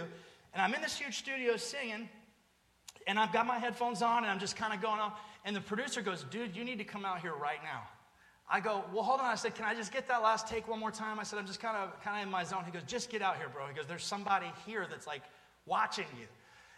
And 0.55 0.63
I'm 0.63 0.75
in 0.75 0.83
this 0.83 0.99
huge 0.99 1.19
studio 1.19 1.57
singing, 1.57 2.09
and 3.07 3.19
I've 3.19 3.33
got 3.33 3.47
my 3.47 3.59
headphones 3.59 4.03
on, 4.03 4.19
and 4.25 4.27
I'm 4.27 4.39
just 4.39 4.57
kind 4.57 4.73
of 4.73 4.81
going 4.81 5.01
on. 5.01 5.13
And 5.45 5.55
the 5.55 5.61
producer 5.61 6.01
goes, 6.03 6.25
Dude, 6.25 6.57
you 6.57 6.65
need 6.65 6.79
to 6.79 6.85
come 6.85 7.05
out 7.05 7.21
here 7.21 7.35
right 7.35 7.63
now. 7.63 7.83
I 8.51 8.61
go, 8.61 8.85
well, 8.93 9.03
hold 9.03 9.21
on. 9.21 9.27
I 9.27 9.35
said, 9.35 9.55
can 9.55 9.67
I 9.67 9.75
just 9.75 9.93
get 9.93 10.09
that 10.09 10.23
last 10.23 10.49
take 10.49 10.67
one 10.69 10.81
more 10.81 10.91
time? 10.91 11.21
I 11.21 11.23
said, 11.23 11.39
I'm 11.39 11.47
just 11.47 11.61
kind 11.61 11.77
of 11.77 12.01
kind 12.03 12.17
of 12.17 12.23
in 12.23 12.31
my 12.31 12.45
zone. 12.45 12.63
He 12.65 12.71
goes, 12.71 12.83
just 12.87 13.11
get 13.11 13.21
out 13.21 13.37
here, 13.37 13.49
bro. 13.49 13.67
He 13.67 13.75
goes, 13.75 13.87
there's 13.87 14.05
somebody 14.05 14.47
here 14.67 14.87
that's 14.89 15.07
like 15.07 15.23
watching 15.67 16.07
you. 16.19 16.27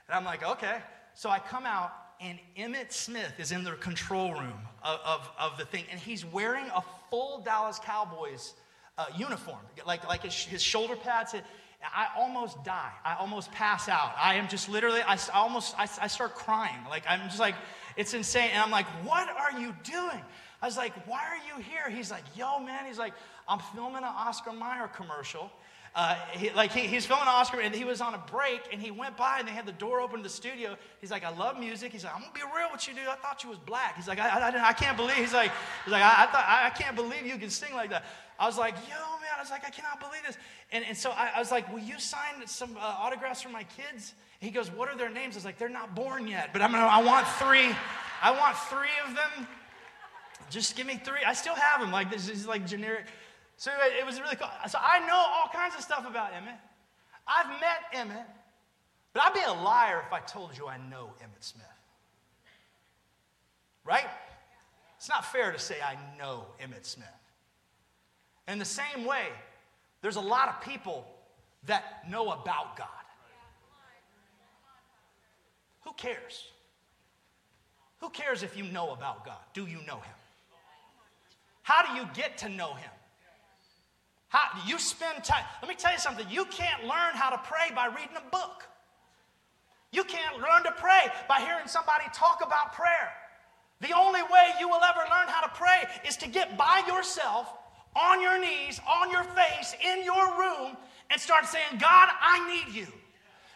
And 0.09 0.17
I'm 0.17 0.25
like, 0.25 0.43
okay. 0.45 0.79
So 1.15 1.31
I 1.31 1.39
come 1.39 1.67
out, 1.67 1.93
and 2.21 2.39
Emmitt 2.57 2.93
Smith 2.93 3.33
is 3.39 3.53
in 3.53 3.65
the 3.65 3.73
control 3.73 4.33
room 4.33 4.59
of, 4.83 5.01
of, 5.05 5.31
of 5.39 5.59
the 5.59 5.65
thing, 5.65 5.85
and 5.91 5.99
he's 5.99 6.25
wearing 6.25 6.67
a 6.75 6.83
full 7.11 7.41
Dallas 7.41 7.81
Cowboys 7.83 8.55
uh, 8.99 9.07
uniform, 9.17 9.61
like, 9.87 10.07
like 10.07 10.23
his, 10.23 10.35
his 10.35 10.63
shoulder 10.63 10.97
pads. 10.97 11.35
I 11.83 12.09
almost 12.17 12.63
die. 12.63 12.93
I 13.05 13.15
almost 13.15 13.51
pass 13.53 13.89
out. 13.89 14.13
I 14.21 14.35
am 14.35 14.49
just 14.49 14.69
literally, 14.69 15.01
I, 15.01 15.15
I 15.15 15.39
almost, 15.39 15.75
I, 15.79 15.89
I 16.01 16.09
start 16.09 16.35
crying. 16.35 16.77
Like, 16.89 17.05
I'm 17.09 17.21
just 17.23 17.41
like, 17.41 17.55
it's 17.97 18.13
insane. 18.13 18.51
And 18.53 18.63
I'm 18.63 18.71
like, 18.71 18.87
what 19.03 19.29
are 19.29 19.59
you 19.59 19.75
doing? 19.83 20.21
I 20.63 20.67
was 20.67 20.77
like, 20.77 20.93
why 21.07 21.21
are 21.21 21.57
you 21.57 21.63
here? 21.63 21.89
He's 21.89 22.11
like, 22.11 22.25
yo, 22.37 22.61
man. 22.61 22.85
He's 22.87 22.99
like, 22.99 23.15
I'm 23.49 23.61
filming 23.75 23.99
an 23.99 24.05
Oscar 24.05 24.53
Mayer 24.53 24.89
commercial. 24.95 25.51
Uh, 25.93 26.15
he, 26.33 26.51
like 26.51 26.71
he, 26.71 26.83
he's 26.83 27.05
filming 27.05 27.25
an 27.25 27.29
Oscar 27.29 27.61
and 27.61 27.75
he 27.75 27.83
was 27.83 28.01
on 28.01 28.15
a 28.15 28.23
break 28.31 28.61
and 28.73 28.81
he 28.81 28.93
went 28.93 29.17
by 29.17 29.41
and 29.41 29.49
they 29.49 29.53
had 29.53 29.67
the 29.67 29.73
door 29.73 30.01
open 30.01 30.19
to 30.19 30.23
the 30.23 30.29
studio. 30.29 30.77
He's 31.01 31.11
like, 31.11 31.25
I 31.25 31.37
love 31.37 31.59
music. 31.59 31.91
He's 31.91 32.05
like, 32.05 32.15
I'm 32.15 32.21
gonna 32.21 32.33
be 32.33 32.43
real 32.43 32.69
with 32.71 32.87
you, 32.87 32.95
dude. 32.95 33.09
I 33.09 33.17
thought 33.17 33.43
you 33.43 33.51
was 33.51 33.59
black. 33.59 33.97
He's 33.97 34.07
like, 34.07 34.21
I, 34.21 34.29
I, 34.29 34.69
I 34.69 34.73
can't 34.73 34.97
believe. 34.97 35.17
He's 35.17 35.33
like, 35.33 35.51
he's 35.85 35.93
like, 35.93 36.03
I, 36.03 36.25
I 36.25 36.27
thought 36.27 36.45
I, 36.47 36.71
can't 36.71 36.95
believe 36.95 37.27
you 37.27 37.37
can 37.39 37.51
sing 37.51 37.75
like 37.75 37.91
that. 37.91 38.05
I 38.39 38.47
was 38.47 38.57
like, 38.57 38.75
yo, 38.89 38.95
man. 38.95 39.31
I 39.37 39.41
was 39.41 39.51
like, 39.51 39.67
I 39.67 39.71
cannot 39.71 39.99
believe 39.99 40.23
this. 40.25 40.37
And, 40.71 40.85
and 40.85 40.97
so 40.97 41.11
I, 41.11 41.33
I 41.35 41.39
was 41.41 41.51
like, 41.51 41.71
will 41.73 41.81
you 41.81 41.99
sign 41.99 42.47
some 42.47 42.77
uh, 42.77 42.95
autographs 42.99 43.43
for 43.43 43.49
my 43.49 43.65
kids? 43.65 44.15
He 44.39 44.51
goes, 44.51 44.71
what 44.71 44.89
are 44.89 44.97
their 44.97 45.11
names? 45.11 45.35
I 45.35 45.39
was 45.39 45.45
like, 45.45 45.59
they're 45.59 45.69
not 45.69 45.97
born 45.97 46.29
yet, 46.29 46.51
but 46.53 46.63
I'm 46.63 46.71
gonna, 46.71 46.85
I 46.85 47.03
want 47.03 47.27
three. 47.27 47.75
I 48.23 48.31
want 48.31 48.57
three 48.57 48.95
of 49.09 49.17
them 49.17 49.49
just 50.51 50.77
give 50.77 50.87
me 50.87 51.01
three. 51.03 51.21
I 51.27 51.33
still 51.33 51.55
have 51.55 51.81
them. 51.81 51.91
Like 51.93 52.11
this 52.11 52.29
is 52.29 52.47
like 52.47 52.67
generic. 52.67 53.07
So 53.57 53.71
it 53.99 54.05
was 54.05 54.21
really 54.21 54.37
cool. 54.37 54.49
So 54.69 54.79
I 54.81 55.01
know 55.07 55.17
all 55.17 55.51
kinds 55.53 55.75
of 55.75 55.83
stuff 55.83 56.07
about 56.09 56.33
Emmitt. 56.33 56.59
I've 57.27 57.49
met 57.61 57.93
Emmitt, 57.95 58.25
but 59.13 59.23
I'd 59.23 59.35
be 59.35 59.43
a 59.47 59.53
liar 59.53 60.03
if 60.07 60.13
I 60.13 60.21
told 60.21 60.57
you 60.57 60.67
I 60.67 60.79
know 60.79 61.13
Emmitt 61.23 61.45
Smith. 61.45 61.67
Right? 63.85 64.09
It's 64.97 65.09
not 65.09 65.25
fair 65.25 65.53
to 65.53 65.59
say 65.59 65.77
I 65.83 65.97
know 66.19 66.47
Emmitt 66.61 66.85
Smith. 66.85 67.09
In 68.49 68.59
the 68.59 68.65
same 68.65 69.05
way, 69.05 69.27
there's 70.03 70.17
a 70.17 70.21
lot 70.21 70.49
of 70.49 70.61
people 70.63 71.07
that 71.67 72.09
know 72.09 72.31
about 72.31 72.77
God. 72.77 72.89
Who 75.83 75.93
cares? 75.93 76.47
Who 77.99 78.09
cares 78.11 78.43
if 78.43 78.57
you 78.57 78.65
know 78.65 78.91
about 78.93 79.25
God? 79.25 79.41
Do 79.53 79.67
you 79.67 79.79
know 79.87 79.97
Him? 79.97 80.15
How 81.71 81.87
do 81.87 82.01
you 82.01 82.09
get 82.15 82.37
to 82.39 82.49
know 82.49 82.75
Him? 82.75 82.91
How 84.27 84.49
do 84.57 84.69
you 84.69 84.77
spend 84.77 85.23
time? 85.23 85.45
Let 85.63 85.69
me 85.69 85.77
tell 85.77 85.93
you 85.93 86.01
something. 86.01 86.27
You 86.29 86.45
can't 86.47 86.83
learn 86.83 87.15
how 87.15 87.31
to 87.31 87.39
pray 87.39 87.73
by 87.77 87.87
reading 87.87 88.17
a 88.17 88.31
book. 88.33 88.65
You 89.93 90.03
can't 90.03 90.39
learn 90.39 90.65
to 90.65 90.73
pray 90.73 91.03
by 91.29 91.39
hearing 91.39 91.69
somebody 91.69 92.07
talk 92.13 92.43
about 92.45 92.73
prayer. 92.73 93.13
The 93.81 93.97
only 93.97 94.21
way 94.21 94.51
you 94.59 94.69
will 94.69 94.83
ever 94.83 94.99
learn 95.11 95.29
how 95.29 95.43
to 95.43 95.53
pray 95.55 95.85
is 96.09 96.17
to 96.17 96.29
get 96.29 96.59
by 96.59 96.83
yourself 96.89 97.53
on 97.95 98.21
your 98.21 98.41
knees, 98.41 98.81
on 98.89 99.09
your 99.13 99.23
face, 99.23 99.77
in 99.85 100.05
your 100.05 100.27
room, 100.41 100.77
and 101.09 101.21
start 101.21 101.47
saying, 101.47 101.79
God, 101.79 102.09
I 102.21 102.49
need 102.53 102.75
you. 102.75 102.89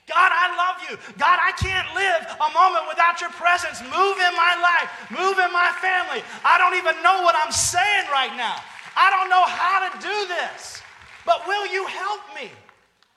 God, 0.07 0.31
I 0.33 0.53
love 0.53 0.77
you. 0.85 0.97
God, 1.17 1.39
I 1.41 1.53
can't 1.57 1.89
live 1.97 2.23
a 2.37 2.51
moment 2.53 2.85
without 2.89 3.21
your 3.21 3.31
presence. 3.31 3.81
Move 3.81 4.17
in 4.21 4.35
my 4.37 4.55
life, 4.61 4.91
move 5.09 5.41
in 5.41 5.49
my 5.49 5.73
family. 5.81 6.21
I 6.45 6.61
don't 6.61 6.77
even 6.77 7.01
know 7.03 7.25
what 7.25 7.35
I'm 7.35 7.53
saying 7.53 8.07
right 8.13 8.37
now. 8.37 8.61
I 8.97 9.09
don't 9.11 9.31
know 9.31 9.45
how 9.45 9.89
to 9.89 9.91
do 9.99 10.17
this. 10.29 10.83
But 11.25 11.47
will 11.47 11.67
you 11.73 11.87
help 11.87 12.21
me? 12.37 12.51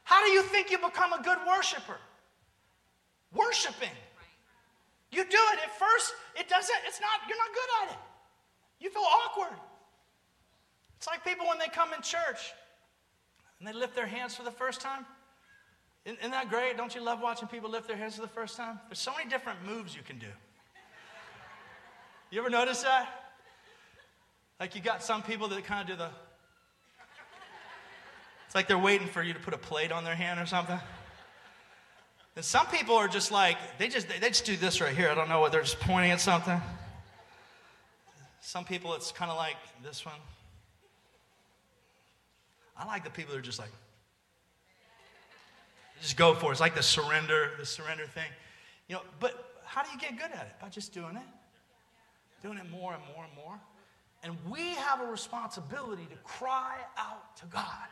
How 0.03 0.23
do 0.25 0.31
you 0.31 0.41
think 0.43 0.71
you 0.71 0.77
become 0.77 1.11
a 1.11 1.21
good 1.21 1.37
worshiper? 1.45 1.99
Worshiping. 3.33 3.91
You 5.11 5.23
do 5.23 5.43
it 5.53 5.59
at 5.63 5.77
first, 5.77 6.13
it 6.39 6.47
doesn't, 6.47 6.79
it's 6.87 7.01
not, 7.01 7.27
you're 7.27 7.37
not 7.37 7.51
good 7.53 7.69
at 7.83 7.91
it. 7.95 7.99
You 8.79 8.89
feel 8.89 9.07
awkward. 9.25 9.57
It's 10.97 11.07
like 11.07 11.23
people 11.23 11.47
when 11.47 11.59
they 11.59 11.67
come 11.67 11.93
in 11.93 12.01
church 12.01 12.53
and 13.59 13.67
they 13.67 13.73
lift 13.73 13.95
their 13.95 14.07
hands 14.07 14.35
for 14.35 14.43
the 14.43 14.51
first 14.51 14.79
time. 14.79 15.05
Isn't 16.07 16.31
that 16.31 16.49
great? 16.49 16.77
Don't 16.77 16.95
you 16.95 17.01
love 17.01 17.19
watching 17.21 17.49
people 17.49 17.69
lift 17.69 17.85
their 17.85 17.97
hands 17.97 18.15
for 18.15 18.21
the 18.21 18.29
first 18.29 18.55
time? 18.55 18.79
There's 18.87 18.99
so 18.99 19.11
many 19.11 19.29
different 19.29 19.59
moves 19.65 19.93
you 19.93 20.01
can 20.01 20.17
do. 20.17 20.27
You 22.31 22.39
ever 22.39 22.49
notice 22.49 22.83
that? 22.83 23.09
Like 24.57 24.73
you 24.73 24.79
got 24.79 25.03
some 25.03 25.21
people 25.21 25.49
that 25.49 25.65
kind 25.65 25.81
of 25.81 25.87
do 25.87 26.01
the. 26.01 26.09
It's 28.45 28.55
like 28.55 28.69
they're 28.69 28.77
waiting 28.77 29.07
for 29.07 29.21
you 29.21 29.33
to 29.33 29.39
put 29.39 29.53
a 29.53 29.57
plate 29.57 29.91
on 29.91 30.05
their 30.05 30.15
hand 30.15 30.39
or 30.39 30.45
something. 30.45 30.79
And 32.37 32.45
some 32.45 32.67
people 32.67 32.95
are 32.95 33.09
just 33.09 33.29
like, 33.29 33.57
they 33.77 33.89
just, 33.89 34.07
they 34.07 34.19
just 34.29 34.45
do 34.45 34.55
this 34.55 34.79
right 34.79 34.95
here. 34.95 35.09
I 35.09 35.15
don't 35.15 35.27
know 35.27 35.41
what 35.41 35.51
they're 35.51 35.61
just 35.61 35.81
pointing 35.81 36.11
at 36.11 36.21
something. 36.21 36.61
Some 38.39 38.63
people, 38.63 38.93
it's 38.93 39.11
kind 39.11 39.29
of 39.29 39.35
like 39.35 39.57
this 39.83 40.05
one. 40.05 40.15
I 42.77 42.85
like 42.85 43.03
the 43.03 43.09
people 43.09 43.33
that 43.33 43.39
are 43.39 43.41
just 43.41 43.59
like, 43.59 43.71
just 46.01 46.17
go 46.17 46.33
for 46.33 46.47
it. 46.47 46.51
It's 46.51 46.61
like 46.61 46.75
the 46.75 46.83
surrender, 46.83 47.51
the 47.59 47.65
surrender 47.65 48.05
thing. 48.07 48.29
You 48.87 48.95
know, 48.95 49.01
but 49.19 49.55
how 49.65 49.83
do 49.83 49.89
you 49.91 49.99
get 49.99 50.17
good 50.17 50.31
at 50.31 50.47
it? 50.47 50.61
By 50.61 50.69
just 50.69 50.93
doing 50.93 51.15
it. 51.15 51.23
Doing 52.41 52.57
it 52.57 52.69
more 52.69 52.93
and 52.93 53.03
more 53.15 53.25
and 53.25 53.35
more. 53.35 53.59
And 54.23 54.35
we 54.49 54.75
have 54.75 55.01
a 55.01 55.05
responsibility 55.05 56.05
to 56.09 56.17
cry 56.23 56.77
out 56.97 57.35
to 57.37 57.45
God. 57.47 57.87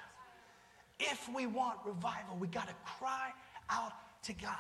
If 1.00 1.30
we 1.34 1.46
want 1.46 1.78
revival, 1.86 2.38
we 2.40 2.48
got 2.48 2.68
to 2.68 2.74
cry 2.86 3.32
out 3.70 3.94
to 4.24 4.34
God. 4.34 4.52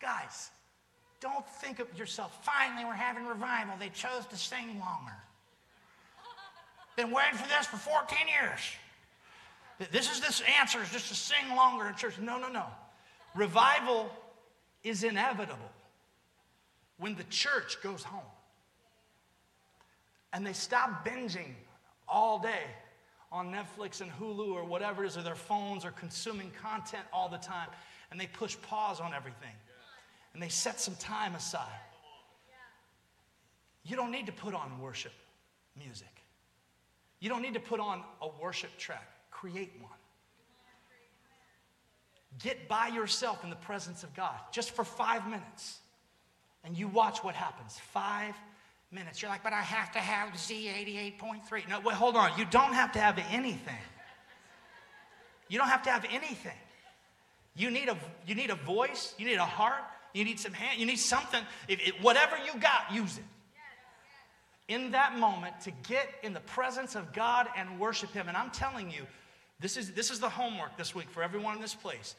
Guys, 0.00 0.50
don't 1.20 1.48
think 1.48 1.78
of 1.78 1.98
yourself, 1.98 2.44
finally 2.44 2.84
we're 2.84 2.94
having 2.94 3.26
revival. 3.26 3.74
They 3.78 3.88
chose 3.88 4.26
to 4.26 4.36
sing 4.36 4.78
longer. 4.78 5.16
Been 6.96 7.10
waiting 7.10 7.36
for 7.38 7.48
this 7.48 7.66
for 7.66 7.76
14 7.76 8.18
years. 8.28 8.60
This 9.92 10.10
is 10.10 10.20
this 10.20 10.42
answer 10.58 10.80
is 10.82 10.90
just 10.90 11.08
to 11.08 11.14
sing 11.14 11.54
longer 11.54 11.86
in 11.86 11.94
church. 11.94 12.18
No, 12.18 12.38
no, 12.38 12.48
no. 12.48 12.64
Revival 13.34 14.10
is 14.82 15.04
inevitable 15.04 15.70
when 16.98 17.14
the 17.14 17.24
church 17.24 17.82
goes 17.82 18.02
home 18.02 18.30
and 20.32 20.46
they 20.46 20.54
stop 20.54 21.06
binging 21.06 21.54
all 22.08 22.38
day 22.38 22.62
on 23.30 23.52
Netflix 23.52 24.00
and 24.00 24.10
Hulu 24.10 24.54
or 24.54 24.64
whatever 24.64 25.04
it 25.04 25.08
is, 25.08 25.16
or 25.16 25.22
their 25.22 25.34
phones 25.34 25.84
or 25.84 25.90
consuming 25.90 26.50
content 26.62 27.02
all 27.12 27.28
the 27.28 27.38
time, 27.38 27.68
and 28.10 28.18
they 28.18 28.26
push 28.26 28.56
pause 28.62 29.00
on 29.00 29.12
everything 29.12 29.52
and 30.32 30.42
they 30.42 30.48
set 30.48 30.78
some 30.78 30.94
time 30.96 31.34
aside. 31.34 31.80
You 33.84 33.96
don't 33.96 34.10
need 34.10 34.26
to 34.26 34.32
put 34.32 34.52
on 34.52 34.80
worship 34.80 35.12
music. 35.78 36.08
You 37.20 37.30
don't 37.30 37.40
need 37.40 37.54
to 37.54 37.60
put 37.60 37.80
on 37.80 38.02
a 38.20 38.28
worship 38.40 38.76
track. 38.76 39.08
Create 39.50 39.72
one. 39.80 39.90
Get 42.42 42.68
by 42.68 42.88
yourself 42.88 43.44
in 43.44 43.50
the 43.50 43.56
presence 43.56 44.02
of 44.02 44.14
God 44.14 44.34
just 44.50 44.72
for 44.72 44.84
five 44.84 45.24
minutes. 45.28 45.78
And 46.64 46.76
you 46.76 46.88
watch 46.88 47.22
what 47.22 47.36
happens. 47.36 47.78
Five 47.92 48.34
minutes. 48.90 49.22
You're 49.22 49.30
like, 49.30 49.44
but 49.44 49.52
I 49.52 49.62
have 49.62 49.92
to 49.92 50.00
have 50.00 50.30
Z88.3. 50.30 51.68
No, 51.68 51.80
wait, 51.80 51.94
hold 51.94 52.16
on. 52.16 52.36
You 52.36 52.44
don't 52.46 52.72
have 52.72 52.90
to 52.92 52.98
have 52.98 53.20
anything. 53.30 53.78
You 55.48 55.58
don't 55.58 55.68
have 55.68 55.82
to 55.84 55.90
have 55.90 56.04
anything. 56.10 56.58
You 57.54 57.70
need 57.70 57.88
a, 57.88 57.96
you 58.26 58.34
need 58.34 58.50
a 58.50 58.56
voice, 58.56 59.14
you 59.16 59.26
need 59.26 59.36
a 59.36 59.44
heart, 59.44 59.84
you 60.12 60.24
need 60.24 60.40
some 60.40 60.52
hand, 60.52 60.80
you 60.80 60.86
need 60.86 60.98
something. 60.98 61.42
If, 61.68 61.88
if, 61.88 62.02
whatever 62.02 62.36
you 62.36 62.58
got, 62.60 62.92
use 62.92 63.16
it. 63.16 63.24
In 64.68 64.90
that 64.90 65.16
moment, 65.16 65.60
to 65.62 65.70
get 65.70 66.08
in 66.24 66.34
the 66.34 66.40
presence 66.40 66.96
of 66.96 67.12
God 67.12 67.46
and 67.56 67.78
worship 67.78 68.12
Him. 68.12 68.26
And 68.26 68.36
I'm 68.36 68.50
telling 68.50 68.90
you, 68.90 69.06
this 69.60 69.76
is, 69.76 69.92
this 69.92 70.10
is 70.10 70.20
the 70.20 70.28
homework 70.28 70.76
this 70.76 70.94
week 70.94 71.10
for 71.10 71.22
everyone 71.22 71.56
in 71.56 71.62
this 71.62 71.74
place. 71.74 72.14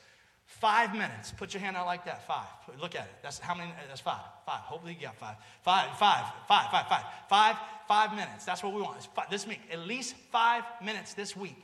Five 0.48 0.94
minutes. 0.94 1.32
Put 1.32 1.54
your 1.54 1.62
hand 1.62 1.76
out 1.76 1.86
like 1.86 2.06
that. 2.06 2.26
Five. 2.26 2.48
Look 2.82 2.96
at 2.96 3.04
it. 3.04 3.16
That's 3.22 3.38
how 3.38 3.54
many? 3.54 3.70
That's 3.90 4.00
five. 4.00 4.22
Five. 4.46 4.62
Hopefully 4.62 4.96
you 5.00 5.06
got 5.06 5.18
five. 5.18 5.36
Five. 5.62 5.98
Five. 5.98 6.24
Five. 6.48 6.72
Five. 6.72 6.88
Five. 6.88 7.04
Five. 7.30 7.56
Five 7.88 8.12
minutes. 8.12 8.46
That's 8.46 8.64
what 8.64 8.74
we 8.74 8.82
want. 8.82 9.04
Five, 9.14 9.30
this 9.30 9.46
week. 9.46 9.60
At 9.72 9.80
least 9.80 10.16
five 10.32 10.64
minutes 10.82 11.14
this 11.14 11.36
week 11.36 11.58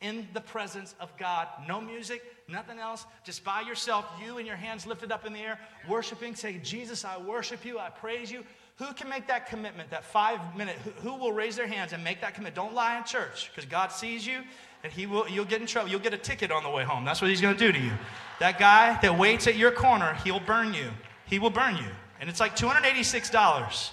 in 0.00 0.28
the 0.34 0.40
presence 0.40 0.94
of 1.00 1.16
God. 1.16 1.48
No 1.66 1.80
music, 1.80 2.22
nothing 2.46 2.78
else. 2.78 3.06
Just 3.24 3.42
by 3.42 3.62
yourself, 3.62 4.04
you 4.22 4.36
and 4.36 4.46
your 4.46 4.56
hands 4.56 4.86
lifted 4.86 5.10
up 5.10 5.24
in 5.24 5.32
the 5.32 5.40
air, 5.40 5.58
worshiping. 5.88 6.34
Say, 6.34 6.60
Jesus, 6.62 7.06
I 7.06 7.18
worship 7.18 7.64
you. 7.64 7.78
I 7.78 7.88
praise 7.88 8.30
you. 8.30 8.44
Who 8.76 8.92
can 8.92 9.08
make 9.08 9.26
that 9.28 9.48
commitment, 9.48 9.90
that 9.90 10.04
five 10.04 10.40
minute? 10.56 10.76
Who, 10.84 10.90
who 11.08 11.16
will 11.16 11.32
raise 11.32 11.56
their 11.56 11.66
hands 11.66 11.94
and 11.94 12.04
make 12.04 12.20
that 12.20 12.34
commitment? 12.34 12.56
Don't 12.56 12.74
lie 12.74 12.98
in 12.98 13.04
church 13.04 13.50
because 13.50 13.68
God 13.68 13.92
sees 13.92 14.26
you 14.26 14.42
and 14.84 14.92
he 14.92 15.06
will, 15.06 15.26
you'll 15.28 15.46
get 15.46 15.62
in 15.62 15.66
trouble. 15.66 15.88
You'll 15.88 15.98
get 15.98 16.12
a 16.12 16.18
ticket 16.18 16.52
on 16.52 16.62
the 16.62 16.68
way 16.68 16.84
home. 16.84 17.06
That's 17.06 17.22
what 17.22 17.30
he's 17.30 17.40
going 17.40 17.56
to 17.56 17.58
do 17.58 17.72
to 17.72 17.80
you. 17.82 17.92
That 18.38 18.58
guy 18.58 18.98
that 19.00 19.18
waits 19.18 19.46
at 19.46 19.56
your 19.56 19.70
corner, 19.72 20.14
he'll 20.22 20.40
burn 20.40 20.74
you. 20.74 20.90
He 21.24 21.38
will 21.38 21.50
burn 21.50 21.76
you. 21.76 21.88
And 22.20 22.28
it's 22.28 22.38
like 22.38 22.54
$286, 22.54 23.90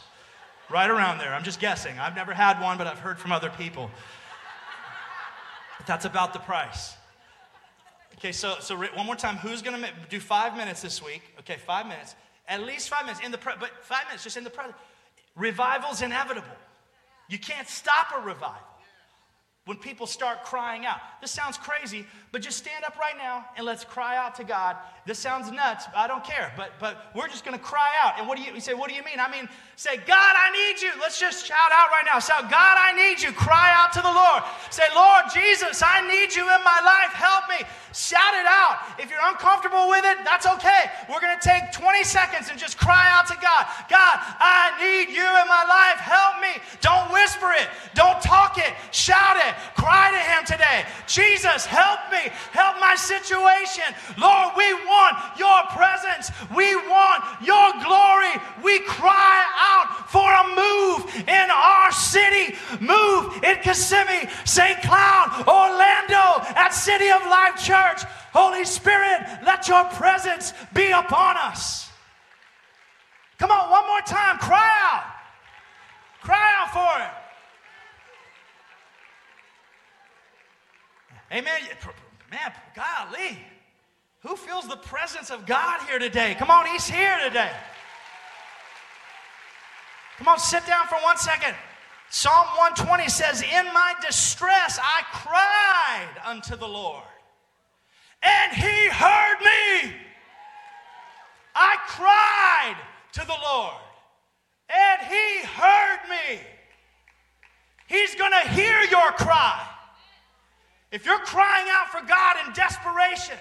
right 0.70 0.90
around 0.90 1.20
there. 1.20 1.34
I'm 1.34 1.44
just 1.44 1.62
guessing. 1.62 1.98
I've 1.98 2.16
never 2.16 2.34
had 2.34 2.62
one, 2.62 2.78
but 2.78 2.88
I've 2.88 3.00
heard 3.00 3.20
from 3.20 3.32
other 3.32 3.50
people. 3.50 3.90
But 5.78 5.88
that's 5.88 6.04
about 6.04 6.34
the 6.34 6.40
price. 6.40 6.98
Okay, 8.18 8.34
so, 8.34 8.56
so 8.60 8.76
one 8.76 9.06
more 9.06 9.16
time. 9.16 9.38
Who's 9.38 9.62
going 9.62 9.82
to 9.82 9.90
do 10.10 10.20
five 10.20 10.58
minutes 10.58 10.82
this 10.82 11.02
week? 11.02 11.22
Okay, 11.40 11.56
five 11.56 11.88
minutes. 11.88 12.16
At 12.50 12.64
least 12.64 12.90
five 12.90 13.06
minutes 13.06 13.24
in 13.26 13.32
the 13.32 13.38
pre- 13.38 13.54
but 13.58 13.72
five 13.82 14.04
minutes 14.08 14.26
just 14.26 14.36
in 14.36 14.44
the 14.44 14.50
present. 14.50 14.76
Revival's 15.38 16.02
inevitable. 16.02 16.48
You 17.30 17.40
can't 17.40 17.70
stop 17.70 18.08
a 18.14 18.20
revival 18.20 18.71
when 19.72 19.78
people 19.78 20.06
start 20.06 20.44
crying 20.44 20.86
out. 20.86 20.98
This 21.22 21.32
sounds 21.32 21.58
crazy, 21.58 22.06
but 22.34 22.42
just 22.42 22.58
stand 22.58 22.84
up 22.84 22.98
right 22.98 23.16
now 23.18 23.46
and 23.56 23.66
let's 23.66 23.86
cry 23.86 24.18
out 24.18 24.36
to 24.36 24.44
God. 24.44 24.76
This 25.06 25.18
sounds 25.18 25.50
nuts. 25.50 25.86
I 25.96 26.08
don't 26.08 26.26
care, 26.26 26.52
but 26.58 26.74
but 26.78 27.10
we're 27.16 27.30
just 27.30 27.46
to 27.46 27.58
cry 27.58 27.90
out. 28.04 28.20
And 28.20 28.28
what 28.28 28.38
do 28.38 28.44
you, 28.44 28.54
you 28.54 28.60
say? 28.60 28.74
What 28.74 28.90
do 28.90 28.96
you 28.96 29.04
mean? 29.04 29.20
I 29.20 29.32
mean, 29.32 29.48
say, 29.78 29.96
God, 29.96 30.36
I 30.36 30.52
need 30.52 30.82
you. 30.82 30.92
Let's 31.00 31.20
just 31.20 31.46
shout 31.46 31.72
out 31.72 31.90
right 31.90 32.04
now. 32.06 32.20
Shout, 32.20 32.52
God, 32.52 32.76
I 32.78 32.94
need 32.94 33.22
you. 33.22 33.32
Cry 33.32 33.72
out 33.76 33.94
to 33.94 34.02
the 34.02 34.12
Lord. 34.12 34.44
Say, 34.70 34.84
Lord 34.94 35.26
Jesus, 35.34 35.82
I 35.82 36.06
need 36.06 36.36
you 36.36 36.44
in 36.44 36.62
my 36.64 36.80
life. 36.84 37.16
Help 37.16 37.50
me. 37.50 37.66
Shout 37.94 38.34
it 38.36 38.46
out. 38.48 38.80
If 39.00 39.10
you're 39.10 39.24
uncomfortable 39.24 39.90
with 39.90 40.06
it, 40.06 40.24
that's 40.24 40.48
okay. 40.48 40.92
We're 41.10 41.20
to 41.20 41.44
take 41.44 41.72
20 41.74 42.04
seconds 42.04 42.48
and 42.50 42.60
just 42.60 42.78
cry 42.78 43.10
out 43.12 43.28
to 43.28 43.36
God. 43.42 43.66
God, 43.90 44.16
I 44.40 44.72
need 44.80 45.12
you 45.12 45.26
in 45.26 45.48
my 45.48 45.66
life. 45.68 46.00
Help 46.00 46.40
me. 46.40 46.62
Don't 46.80 47.12
whisper 47.12 47.52
it. 47.52 47.68
Don't 47.96 48.22
talk 48.22 48.58
it. 48.58 48.72
Shout 48.92 49.38
it. 49.38 49.56
Cry 49.76 50.12
to 50.12 50.18
Him 50.18 50.46
today. 50.46 50.86
Jesus, 51.08 51.66
help 51.66 52.00
me. 52.12 52.32
Help 52.52 52.80
my 52.80 52.96
situation. 52.96 53.84
Lord, 54.18 54.54
we 54.58 54.74
want 54.86 55.18
your 55.38 55.64
presence. 55.72 56.32
We 56.56 56.76
want 56.76 57.24
your 57.42 57.72
glory. 57.84 58.34
We 58.64 58.80
cry 58.86 59.46
out 59.58 60.10
for 60.10 60.28
a 60.28 60.46
move 60.56 61.28
in 61.28 61.48
our 61.50 61.92
city. 61.92 62.56
Move 62.80 63.44
in 63.44 63.58
Kissimmee, 63.62 64.30
St. 64.46 64.82
Cloud, 64.82 65.44
Orlando, 65.48 66.44
at 66.56 66.70
City 66.70 67.10
of 67.10 67.22
Life 67.26 67.64
Church. 67.64 68.04
Holy 68.34 68.66
Spirit, 68.66 69.22
let 69.44 69.68
your 69.68 69.84
presence 69.86 70.54
be 70.74 70.92
upon 70.92 71.38
us. 71.38 71.90
Come 73.38 73.52
on, 73.52 73.70
one 73.70 73.88
more 73.88 74.02
time. 74.02 74.38
Cry 74.38 74.72
out. 74.92 75.04
Cry 76.22 76.56
out 76.60 76.72
for 76.72 77.04
it. 77.04 77.21
Amen. 81.32 81.62
Man, 82.30 82.54
golly. 82.76 83.40
Who 84.22 84.36
feels 84.36 84.68
the 84.68 84.78
presence 84.78 85.32
of 85.32 85.46
God 85.46 85.82
here 85.88 85.98
today? 85.98 86.36
Come 86.38 86.52
on, 86.52 86.66
He's 86.68 86.88
here 86.88 87.18
today. 87.24 87.52
Come 90.18 90.28
on, 90.28 90.40
sit 90.40 90.66
down 90.68 90.88
for 90.88 90.96
one 90.96 91.18
second. 91.18 91.56
Psalm 92.10 92.46
120 92.58 93.10
says, 93.10 93.42
In 93.42 93.66
my 93.74 93.96
distress 94.06 94.78
I 94.82 95.02
cried 95.14 96.22
unto 96.26 96.56
the 96.56 96.68
Lord, 96.68 97.04
and 98.22 98.52
He 98.54 98.90
heard 98.90 99.38
me. 99.40 99.96
I 101.56 101.78
cried 101.88 102.76
to 103.14 103.26
the 103.26 103.36
Lord, 103.42 103.74
and 104.70 105.02
He 105.08 105.46
heard 105.48 106.00
me. 106.10 106.42
He's 107.88 108.16
going 108.16 108.32
to 108.32 108.50
hear 108.50 108.82
your 108.84 109.12
cry. 109.14 109.68
If 110.92 111.06
you're 111.06 111.20
crying 111.20 111.68
out 111.70 111.90
for 111.90 112.06
God 112.06 112.36
in 112.46 112.54
desperation, 112.54 113.38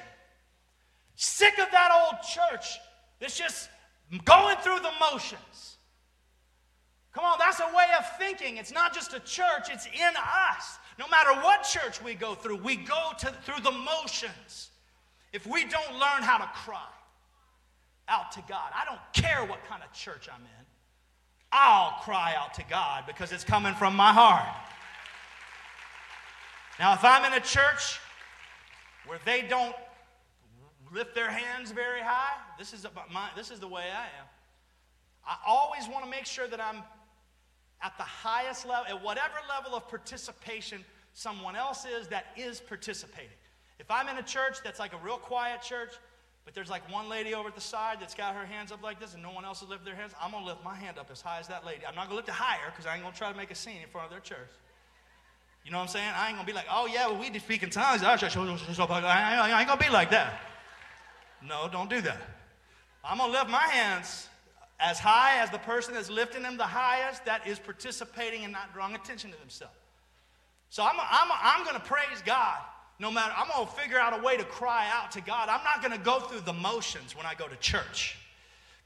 sick 1.16 1.58
of 1.58 1.70
that 1.72 1.90
old 1.92 2.22
church 2.22 2.78
that's 3.18 3.36
just 3.36 3.68
going 4.24 4.56
through 4.58 4.78
the 4.78 4.92
motions. 5.12 5.76
Come 7.12 7.24
on, 7.24 7.38
that's 7.40 7.58
a 7.58 7.76
way 7.76 7.86
of 7.98 8.18
thinking. 8.18 8.56
It's 8.56 8.72
not 8.72 8.94
just 8.94 9.12
a 9.14 9.20
church, 9.20 9.68
it's 9.68 9.86
in 9.86 10.14
us. 10.16 10.78
No 10.98 11.08
matter 11.08 11.32
what 11.42 11.64
church 11.64 12.02
we 12.02 12.14
go 12.14 12.34
through, 12.34 12.56
we 12.56 12.76
go 12.76 13.10
to, 13.18 13.26
through 13.44 13.62
the 13.64 13.72
motions. 13.72 14.70
If 15.32 15.46
we 15.46 15.64
don't 15.64 15.92
learn 15.92 16.22
how 16.22 16.38
to 16.38 16.48
cry 16.54 16.86
out 18.08 18.32
to 18.32 18.42
God, 18.48 18.70
I 18.74 18.84
don't 18.84 19.00
care 19.12 19.44
what 19.44 19.64
kind 19.64 19.82
of 19.82 19.92
church 19.92 20.28
I'm 20.32 20.42
in, 20.42 20.66
I'll 21.52 22.00
cry 22.02 22.34
out 22.38 22.54
to 22.54 22.64
God 22.70 23.04
because 23.06 23.32
it's 23.32 23.44
coming 23.44 23.74
from 23.74 23.96
my 23.96 24.12
heart. 24.12 24.46
Now, 26.80 26.94
if 26.94 27.04
I'm 27.04 27.30
in 27.30 27.34
a 27.34 27.44
church 27.44 28.00
where 29.06 29.18
they 29.26 29.42
don't 29.42 29.76
lift 30.90 31.14
their 31.14 31.30
hands 31.30 31.72
very 31.72 32.00
high, 32.00 32.38
this 32.58 32.72
is, 32.72 32.86
my, 33.12 33.28
this 33.36 33.50
is 33.50 33.60
the 33.60 33.68
way 33.68 33.82
I 33.82 34.04
am. 34.04 34.26
I 35.28 35.36
always 35.46 35.86
want 35.88 36.04
to 36.04 36.10
make 36.10 36.24
sure 36.24 36.48
that 36.48 36.58
I'm 36.58 36.82
at 37.82 37.92
the 37.98 38.02
highest 38.02 38.66
level, 38.66 38.86
at 38.88 39.04
whatever 39.04 39.34
level 39.46 39.76
of 39.76 39.88
participation 39.88 40.82
someone 41.12 41.54
else 41.54 41.84
is 41.84 42.08
that 42.08 42.28
is 42.34 42.60
participating. 42.60 43.28
If 43.78 43.90
I'm 43.90 44.08
in 44.08 44.16
a 44.16 44.22
church 44.22 44.56
that's 44.64 44.78
like 44.78 44.94
a 44.94 44.98
real 45.04 45.18
quiet 45.18 45.60
church, 45.60 45.92
But 46.44 46.54
there's 46.54 46.70
like 46.70 46.90
one 46.90 47.08
lady 47.08 47.34
over 47.34 47.48
at 47.48 47.54
the 47.54 47.60
side 47.60 47.98
that's 48.00 48.14
got 48.14 48.34
her 48.34 48.46
hands 48.46 48.72
up 48.72 48.82
like 48.82 48.98
this 48.98 49.14
and 49.14 49.22
no 49.22 49.30
one 49.30 49.44
else 49.44 49.60
has 49.60 49.68
lifted 49.68 49.86
their 49.86 49.94
hands. 49.94 50.12
I'm 50.20 50.32
going 50.32 50.42
to 50.44 50.48
lift 50.48 50.64
my 50.64 50.74
hand 50.74 50.98
up 50.98 51.10
as 51.10 51.20
high 51.20 51.38
as 51.38 51.48
that 51.48 51.66
lady. 51.66 51.86
I'm 51.86 51.94
not 51.94 52.08
going 52.08 52.10
to 52.10 52.16
lift 52.16 52.28
it 52.28 52.34
higher 52.34 52.70
because 52.70 52.86
I 52.86 52.94
ain't 52.94 53.02
going 53.02 53.12
to 53.12 53.18
try 53.18 53.30
to 53.30 53.36
make 53.36 53.50
a 53.50 53.54
scene 53.54 53.82
in 53.82 53.88
front 53.88 54.06
of 54.06 54.10
their 54.10 54.20
church. 54.20 54.48
You 55.64 55.70
know 55.70 55.78
what 55.78 55.84
I'm 55.84 55.88
saying? 55.88 56.12
I 56.16 56.28
ain't 56.28 56.36
to 56.46 56.52
be 56.52 56.56
like, 56.56 56.66
oh, 56.70 56.86
yeah, 56.86 57.06
well, 57.08 57.20
we 57.20 57.38
speak 57.38 57.62
in 57.62 57.70
tongues. 57.70 58.02
I 58.02 58.12
ain't 59.60 59.68
to 59.78 59.84
be 59.84 59.90
like 59.90 60.10
that. 60.10 60.40
No, 61.46 61.68
don't 61.70 61.90
do 61.90 62.00
that. 62.00 62.20
I'm 63.04 63.18
to 63.18 63.26
lift 63.26 63.48
my 63.48 63.66
hands 63.66 64.28
as 64.78 64.98
high 64.98 65.40
as 65.42 65.50
the 65.50 65.58
person 65.58 65.94
that's 65.94 66.10
lifting 66.10 66.42
them 66.42 66.56
the 66.56 66.64
highest 66.64 67.24
that 67.26 67.46
is 67.46 67.58
participating 67.58 68.44
and 68.44 68.52
not 68.52 68.72
drawing 68.72 68.94
attention 68.94 69.30
to 69.30 69.38
themselves. 69.38 69.74
So 70.70 70.82
I'm, 70.82 70.96
I'm, 70.98 71.30
I'm 71.42 71.64
to 71.78 71.86
praise 71.86 72.22
God 72.24 72.58
no 73.00 73.10
matter, 73.10 73.32
I'm 73.34 73.48
to 73.66 73.72
figure 73.72 73.98
out 73.98 74.18
a 74.18 74.22
way 74.22 74.36
to 74.36 74.44
cry 74.44 74.86
out 74.92 75.10
to 75.12 75.22
God. 75.22 75.48
I'm 75.48 75.64
not 75.64 75.80
to 75.98 76.04
go 76.04 76.20
through 76.20 76.40
the 76.40 76.52
motions 76.52 77.16
when 77.16 77.24
I 77.24 77.34
go 77.34 77.48
to 77.48 77.56
church. 77.56 78.18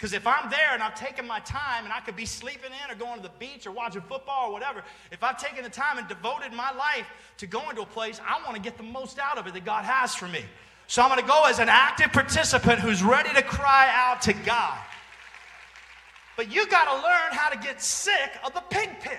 Because 0.05 0.13
if 0.13 0.27
I'm 0.27 0.51
there 0.51 0.75
and 0.75 0.83
I've 0.83 0.95
taken 0.95 1.27
my 1.27 1.41
time 1.41 1.85
and 1.85 1.91
I 1.91 2.01
could 2.01 2.15
be 2.15 2.27
sleeping 2.27 2.73
in 2.73 2.91
or 2.91 2.95
going 2.95 3.17
to 3.17 3.23
the 3.23 3.33
beach 3.39 3.67
or 3.67 3.73
watching 3.73 4.03
football 4.03 4.51
or 4.51 4.53
whatever, 4.53 4.83
if 5.11 5.25
I've 5.25 5.39
taken 5.39 5.65
the 5.65 5.71
time 5.71 5.97
and 5.97 6.07
devoted 6.07 6.53
my 6.53 6.73
life 6.73 7.07
to 7.39 7.47
going 7.47 7.75
to 7.77 7.81
a 7.81 7.87
place, 7.87 8.21
I 8.21 8.39
want 8.45 8.55
to 8.55 8.61
get 8.61 8.77
the 8.77 8.83
most 8.83 9.19
out 9.19 9.39
of 9.39 9.47
it 9.47 9.55
that 9.55 9.65
God 9.65 9.87
has 9.87 10.15
for 10.15 10.29
me. 10.29 10.45
So 10.89 11.01
I'm 11.01 11.09
going 11.09 11.23
to 11.23 11.27
go 11.27 11.45
as 11.47 11.59
an 11.59 11.71
active 11.71 12.13
participant 12.13 12.81
who's 12.81 13.03
ready 13.03 13.33
to 13.33 13.41
cry 13.41 13.91
out 13.95 14.21
to 14.21 14.35
God. 14.35 14.79
But 16.37 16.53
you 16.53 16.67
got 16.67 16.85
to 16.85 16.97
learn 16.97 17.33
how 17.33 17.49
to 17.49 17.57
get 17.57 17.81
sick 17.81 18.39
of 18.45 18.53
the 18.53 18.63
pig 18.69 18.91
pen. 19.01 19.17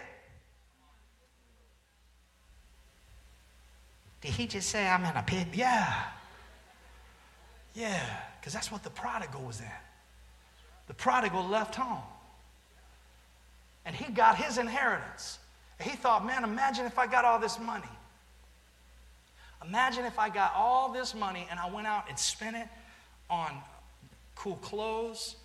Did 4.22 4.30
he 4.30 4.46
just 4.46 4.70
say 4.70 4.88
I'm 4.88 5.04
in 5.04 5.18
a 5.18 5.24
pig? 5.24 5.48
Yeah. 5.56 6.04
Yeah, 7.74 8.06
because 8.40 8.54
that's 8.54 8.72
what 8.72 8.84
the 8.84 8.92
prodigal 8.92 9.42
was 9.42 9.62
in. 9.62 9.85
The 10.88 10.94
prodigal 10.94 11.46
left 11.46 11.76
home. 11.76 12.04
And 13.86 13.96
he 13.96 14.12
got 14.12 14.38
his 14.38 14.58
inheritance. 14.58 15.40
He 15.82 15.92
thought, 15.92 16.26
man, 16.26 16.44
imagine 16.44 16.86
if 16.86 16.98
I 16.98 17.08
got 17.08 17.26
all 17.26 17.40
this 17.40 17.60
money. 17.60 17.84
Imagine 19.68 20.06
if 20.06 20.20
I 20.20 20.30
got 20.30 20.54
all 20.56 20.92
this 20.92 21.16
money 21.16 21.48
and 21.50 21.60
I 21.60 21.70
went 21.70 21.88
out 21.88 22.06
and 22.10 22.18
spent 22.18 22.56
it 22.56 22.68
on 23.30 23.52
cool 24.36 24.58
clothes, 24.58 25.36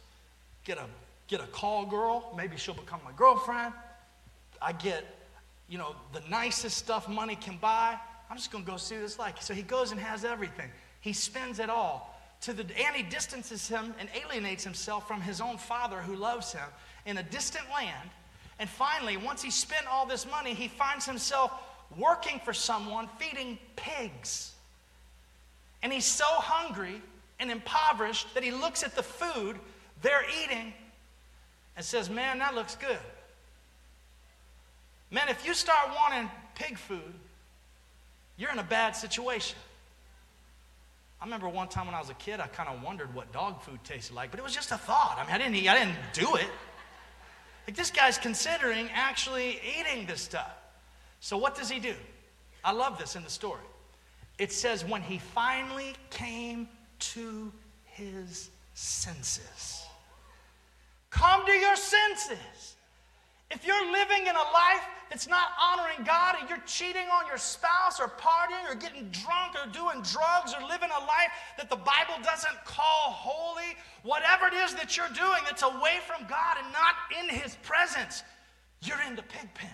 get 0.65 0.79
a 0.79 0.85
get 1.29 1.41
a 1.41 1.47
call 1.47 1.87
girl, 1.87 2.35
maybe 2.37 2.57
she'll 2.57 2.75
become 2.75 3.01
my 3.05 3.13
girlfriend. 3.17 3.73
I 4.61 4.73
get, 4.73 5.05
you 5.69 5.79
know, 5.79 5.95
the 6.13 6.21
nicest 6.29 6.77
stuff 6.77 7.09
money 7.09 7.37
can 7.37 7.57
buy. 7.57 7.97
I'm 8.29 8.37
just 8.37 8.51
to 8.51 8.61
go 8.63 8.77
see 8.77 8.97
it's 8.97 9.19
like. 9.19 9.41
So 9.41 9.55
he 9.55 9.63
goes 9.63 9.93
and 9.93 10.01
has 10.01 10.25
everything. 10.25 10.71
He 11.01 11.13
spends 11.13 11.61
it 11.61 11.71
all. 11.71 12.20
To 12.43 12.53
the, 12.55 12.63
and 12.63 12.97
he 12.97 13.03
distances 13.03 13.69
him 13.69 13.95
and 13.99 14.09
alienates 14.25 14.65
himself 14.65 15.07
from 15.07 15.21
his 15.21 15.41
own 15.41 15.59
father 15.59 15.99
who 15.99 16.17
loves 16.17 16.53
him 16.53 16.69
in 17.05 17.19
a 17.19 17.23
distant 17.23 17.65
land. 17.73 18.11
And 18.59 18.69
finally, 18.69 19.17
once 19.17 19.43
he 19.43 19.51
spent 19.51 19.87
all 19.87 20.07
this 20.07 20.31
money, 20.31 20.55
he 20.55 20.69
finds 20.69 21.05
himself 21.05 21.53
working 21.99 22.41
for 22.45 22.53
someone 22.53 23.09
feeding 23.19 23.59
pigs. 23.77 24.53
And 25.83 25.93
he's 25.93 26.07
so 26.07 26.25
hungry 26.27 27.03
and 27.39 27.51
impoverished 27.51 28.33
that 28.35 28.43
he 28.43 28.51
looks 28.51 28.83
at 28.83 28.95
the 28.95 29.03
food 29.03 29.57
they're 30.03 30.25
eating 30.45 30.73
and 31.77 31.85
says, 31.85 32.09
Man, 32.09 32.39
that 32.39 32.55
looks 32.55 32.77
good. 32.77 32.99
Man, 35.11 35.29
if 35.29 35.47
you 35.47 35.55
start 35.55 35.91
wanting 35.95 36.31
pig 36.55 36.79
food, 36.79 37.15
you're 38.37 38.53
in 38.53 38.59
a 38.59 38.65
bad 38.65 38.93
situation. 38.93 39.59
I 41.21 41.25
remember 41.25 41.49
one 41.49 41.69
time 41.69 41.87
when 41.87 41.95
I 41.95 42.01
was 42.01 42.09
a 42.09 42.15
kid, 42.15 42.41
I 42.41 42.47
kind 42.47 42.69
of 42.69 42.83
wondered 42.83 43.15
what 43.15 43.31
dog 43.33 43.61
food 43.63 43.79
tasted 43.85 44.15
like, 44.15 44.31
but 44.31 44.41
it 44.41 44.43
was 44.43 44.55
just 44.55 44.73
a 44.73 44.79
thought. 44.79 45.19
I 45.21 45.25
mean, 45.25 45.35
I 45.35 45.39
didn't 45.39 45.55
eat, 45.55 45.69
I 45.69 45.79
didn't 45.79 45.99
do 46.15 46.37
it. 46.37 46.49
Like 47.67 47.77
this 47.77 47.91
guy's 47.91 48.17
considering 48.17 48.89
actually 48.95 49.61
eating 49.79 50.07
this 50.07 50.23
stuff. 50.23 50.51
So 51.21 51.37
what 51.37 51.55
does 51.55 51.71
he 51.71 51.79
do? 51.79 51.95
I 52.65 52.73
love 52.73 52.99
this 52.99 53.17
in 53.17 53.23
the 53.23 53.31
story. 53.31 53.61
It 54.39 54.53
says 54.53 54.85
when 54.85 55.03
he 55.03 55.19
finally 55.19 55.95
came 56.09 56.69
to 57.01 57.53
his 57.85 58.51
senses. 58.73 59.85
Come 61.11 61.45
to 61.45 61.53
your 61.53 61.77
senses. 61.77 62.77
If 63.51 63.67
you're 63.67 63.93
living 63.93 64.23
in 64.23 64.35
a 64.35 64.39
life 64.39 64.87
that's 65.11 65.29
not 65.29 65.49
honoring 65.61 66.05
God 66.07 66.31
you're 66.51 66.59
cheating 66.67 67.07
on 67.13 67.27
your 67.27 67.39
spouse 67.39 68.01
or 68.01 68.09
partying 68.09 68.69
or 68.69 68.75
getting 68.75 69.09
drunk 69.11 69.55
or 69.55 69.71
doing 69.71 70.03
drugs 70.03 70.53
or 70.53 70.67
living 70.67 70.89
a 70.91 71.01
life 71.01 71.31
that 71.57 71.71
the 71.71 71.77
Bible 71.77 72.15
doesn't 72.23 72.65
call 72.65 73.13
holy, 73.13 73.77
whatever 74.03 74.47
it 74.49 74.55
is 74.55 74.75
that 74.75 74.97
you're 74.97 75.09
doing 75.09 75.41
that's 75.45 75.63
away 75.63 75.99
from 76.07 76.27
God 76.27 76.57
and 76.63 76.73
not 76.73 76.95
in 77.23 77.29
His 77.29 77.57
presence, 77.63 78.25
you're 78.83 79.01
in 79.07 79.15
the 79.15 79.23
pig 79.23 79.49
pen. 79.55 79.71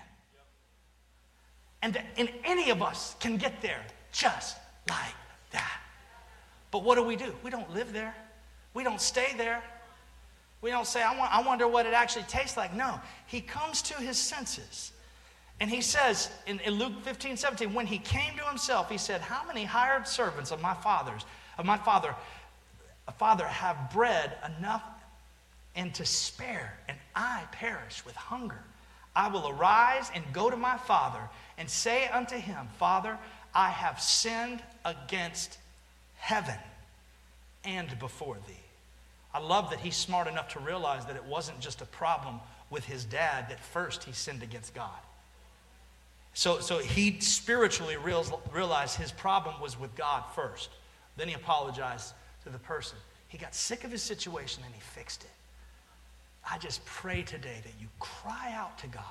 And, 1.83 2.03
and 2.19 2.31
any 2.45 2.71
of 2.71 2.83
us 2.83 3.17
can 3.19 3.37
get 3.37 3.63
there 3.63 3.85
just 4.13 4.59
like 4.91 5.15
that. 5.53 5.81
But 6.71 6.85
what 6.85 6.97
do 6.97 7.03
we 7.03 7.17
do? 7.17 7.33
We 7.43 7.51
don't 7.51 7.73
live 7.73 7.93
there, 7.93 8.15
we 8.75 8.85
don't 8.85 9.01
stay 9.01 9.33
there. 9.37 9.63
We 10.63 10.71
don't 10.71 10.87
say, 10.87 11.03
I, 11.03 11.17
want, 11.17 11.33
I 11.33 11.47
wonder 11.47 11.69
what 11.69 11.85
it 11.85 11.93
actually 11.93 12.25
tastes 12.25 12.57
like. 12.57 12.75
No, 12.75 12.99
he 13.27 13.43
comes 13.43 13.83
to 13.83 13.95
his 13.95 14.17
senses. 14.17 14.91
And 15.61 15.71
he 15.71 15.81
says 15.81 16.31
in, 16.47 16.61
in, 16.61 16.75
Luke 16.75 16.93
15, 17.03 17.37
17, 17.37 17.73
when 17.73 17.87
he 17.87 17.99
came 17.99 18.37
to 18.37 18.45
himself, 18.45 18.91
he 18.91 18.99
said, 18.99 19.21
How 19.21 19.47
many 19.47 19.65
hired 19.65 20.07
servants 20.07 20.51
of 20.51 20.61
my 20.61 20.75
father's, 20.75 21.25
of 21.57 21.65
my 21.65 21.79
father, 21.79 22.15
father 23.19 23.47
have 23.47 23.91
bread 23.93 24.37
enough 24.59 24.83
and 25.75 25.95
to 25.95 26.05
spare, 26.05 26.79
and 26.89 26.99
I 27.15 27.45
perish 27.53 28.05
with 28.05 28.15
hunger? 28.15 28.63
I 29.15 29.29
will 29.29 29.49
arise 29.49 30.11
and 30.15 30.23
go 30.35 30.51
to 30.51 30.57
my 30.57 30.77
father 30.77 31.21
and 31.57 31.71
say 31.71 32.07
unto 32.09 32.37
him, 32.37 32.69
Father, 32.79 33.19
I 33.55 33.71
have 33.71 34.01
sinned 34.01 34.63
against 34.85 35.57
heaven 36.17 36.59
and 37.65 37.99
before 37.99 38.37
thee. 38.47 38.53
I 39.33 39.39
love 39.39 39.71
that 39.71 39.81
he's 39.81 39.97
smart 39.97 40.29
enough 40.29 40.49
to 40.51 40.61
realize 40.61 41.07
that 41.07 41.17
it 41.17 41.25
wasn't 41.25 41.61
just 41.61 41.81
a 41.81 41.87
problem 41.87 42.41
with 42.69 42.85
his 42.85 43.05
dad, 43.07 43.49
that 43.49 43.61
first 43.61 44.05
he 44.05 44.13
sinned 44.13 44.43
against 44.43 44.75
God. 44.75 44.91
So, 46.37 46.61
so 46.61 46.77
he 46.77 47.19
spiritually 47.21 47.97
realized 47.97 48.97
his 48.97 49.11
problem 49.11 49.59
was 49.59 49.81
with 49.81 49.95
God 49.97 50.23
first. 50.35 50.69
Then 51.17 51.29
he 51.29 51.35
apologized 51.35 52.13
to 52.45 52.51
the 52.51 52.59
person. 52.59 52.99
He 53.29 53.39
got 53.39 53.55
sick 53.55 53.85
of 53.85 53.91
his 53.91 54.03
situation 54.03 54.63
and 54.63 54.75
he 54.75 54.81
fixed 54.83 55.25
it. 55.25 55.31
I 56.49 56.59
just 56.59 56.85
pray 56.85 57.23
today 57.23 57.63
that 57.63 57.73
you 57.81 57.89
cry 58.01 58.53
out 58.55 58.77
to 58.81 58.87
God. 58.87 59.03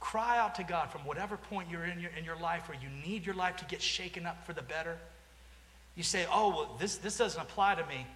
Cry 0.00 0.38
out 0.38 0.54
to 0.54 0.62
God 0.64 0.90
from 0.90 1.04
whatever 1.04 1.36
point 1.36 1.68
you're 1.70 1.84
in 1.84 2.00
your, 2.00 2.12
in 2.16 2.24
your 2.24 2.38
life 2.40 2.66
where 2.70 2.78
you 2.80 2.88
need 3.06 3.26
your 3.26 3.34
life 3.34 3.56
to 3.56 3.66
get 3.66 3.82
shaken 3.82 4.24
up 4.24 4.46
for 4.46 4.54
the 4.54 4.62
better. 4.62 4.96
You 5.96 6.02
say, 6.02 6.24
oh, 6.32 6.48
well, 6.48 6.76
this, 6.80 6.96
this 6.96 7.18
doesn't 7.18 7.42
apply 7.42 7.74
to 7.74 7.84
me. 7.84 8.06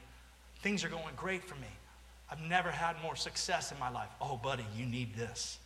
Things 0.62 0.84
are 0.84 0.88
going 0.88 1.14
great 1.16 1.44
for 1.44 1.56
me. 1.56 1.68
I've 2.30 2.40
never 2.40 2.70
had 2.70 2.96
more 3.02 3.14
success 3.14 3.72
in 3.72 3.78
my 3.78 3.90
life. 3.90 4.08
Oh, 4.22 4.38
buddy, 4.38 4.64
you 4.74 4.86
need 4.86 5.14
this. 5.14 5.58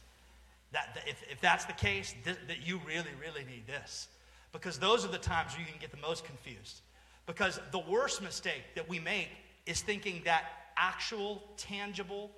That, 0.72 0.94
that 0.94 1.09
if, 1.09 1.22
if 1.31 1.40
that's 1.40 1.64
the 1.64 1.72
case, 1.72 2.14
th- 2.24 2.37
that 2.46 2.66
you 2.66 2.81
really, 2.87 3.11
really 3.20 3.44
need 3.44 3.66
this. 3.66 4.09
Because 4.52 4.78
those 4.78 5.04
are 5.04 5.09
the 5.09 5.18
times 5.18 5.52
where 5.52 5.61
you 5.61 5.66
can 5.66 5.81
get 5.81 5.90
the 5.90 5.98
most 5.98 6.24
confused. 6.24 6.81
Because 7.26 7.61
the 7.72 7.78
worst 7.78 8.22
mistake 8.22 8.62
that 8.74 8.88
we 8.88 8.98
make 8.98 9.28
is 9.66 9.83
thinking 9.83 10.22
that 10.24 10.44
actual, 10.76 11.42
tangible, 11.57 12.31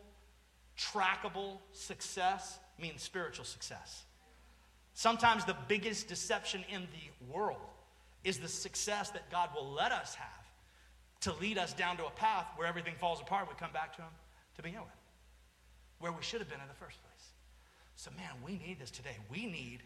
trackable 0.78 1.58
success 1.72 2.58
means 2.80 3.02
spiritual 3.02 3.44
success. 3.44 4.04
Sometimes 4.94 5.44
the 5.44 5.56
biggest 5.68 6.08
deception 6.08 6.64
in 6.68 6.82
the 6.82 7.32
world 7.32 7.58
is 8.24 8.38
the 8.38 8.48
success 8.48 9.10
that 9.10 9.30
God 9.30 9.50
will 9.54 9.70
let 9.70 9.92
us 9.92 10.14
have 10.14 10.28
to 11.20 11.32
lead 11.40 11.58
us 11.58 11.72
down 11.72 11.96
to 11.98 12.06
a 12.06 12.10
path 12.10 12.46
where 12.56 12.66
everything 12.66 12.94
falls 12.98 13.20
apart. 13.20 13.48
We 13.48 13.54
come 13.58 13.72
back 13.72 13.94
to 13.96 14.02
Him 14.02 14.10
to 14.56 14.62
begin 14.62 14.80
with, 14.80 14.88
where 15.98 16.12
we 16.12 16.22
should 16.22 16.40
have 16.40 16.48
been 16.48 16.60
in 16.60 16.68
the 16.68 16.74
first 16.74 17.00
place. 17.02 17.09
So, 18.00 18.10
man, 18.16 18.30
we 18.42 18.52
need 18.66 18.80
this 18.80 18.90
today. 18.90 19.14
We 19.30 19.44
need 19.44 19.80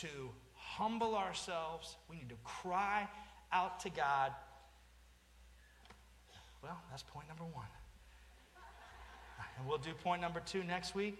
to 0.00 0.30
humble 0.54 1.14
ourselves, 1.14 1.96
we 2.08 2.16
need 2.16 2.30
to 2.30 2.34
cry 2.44 3.06
out 3.52 3.78
to 3.80 3.90
God. 3.90 4.32
Well, 6.62 6.80
that's 6.88 7.02
point 7.02 7.28
number 7.28 7.44
one. 7.44 7.66
And 9.58 9.68
we'll 9.68 9.76
do 9.76 9.92
point 10.02 10.22
number 10.22 10.40
two 10.40 10.64
next 10.64 10.94
week. 10.94 11.18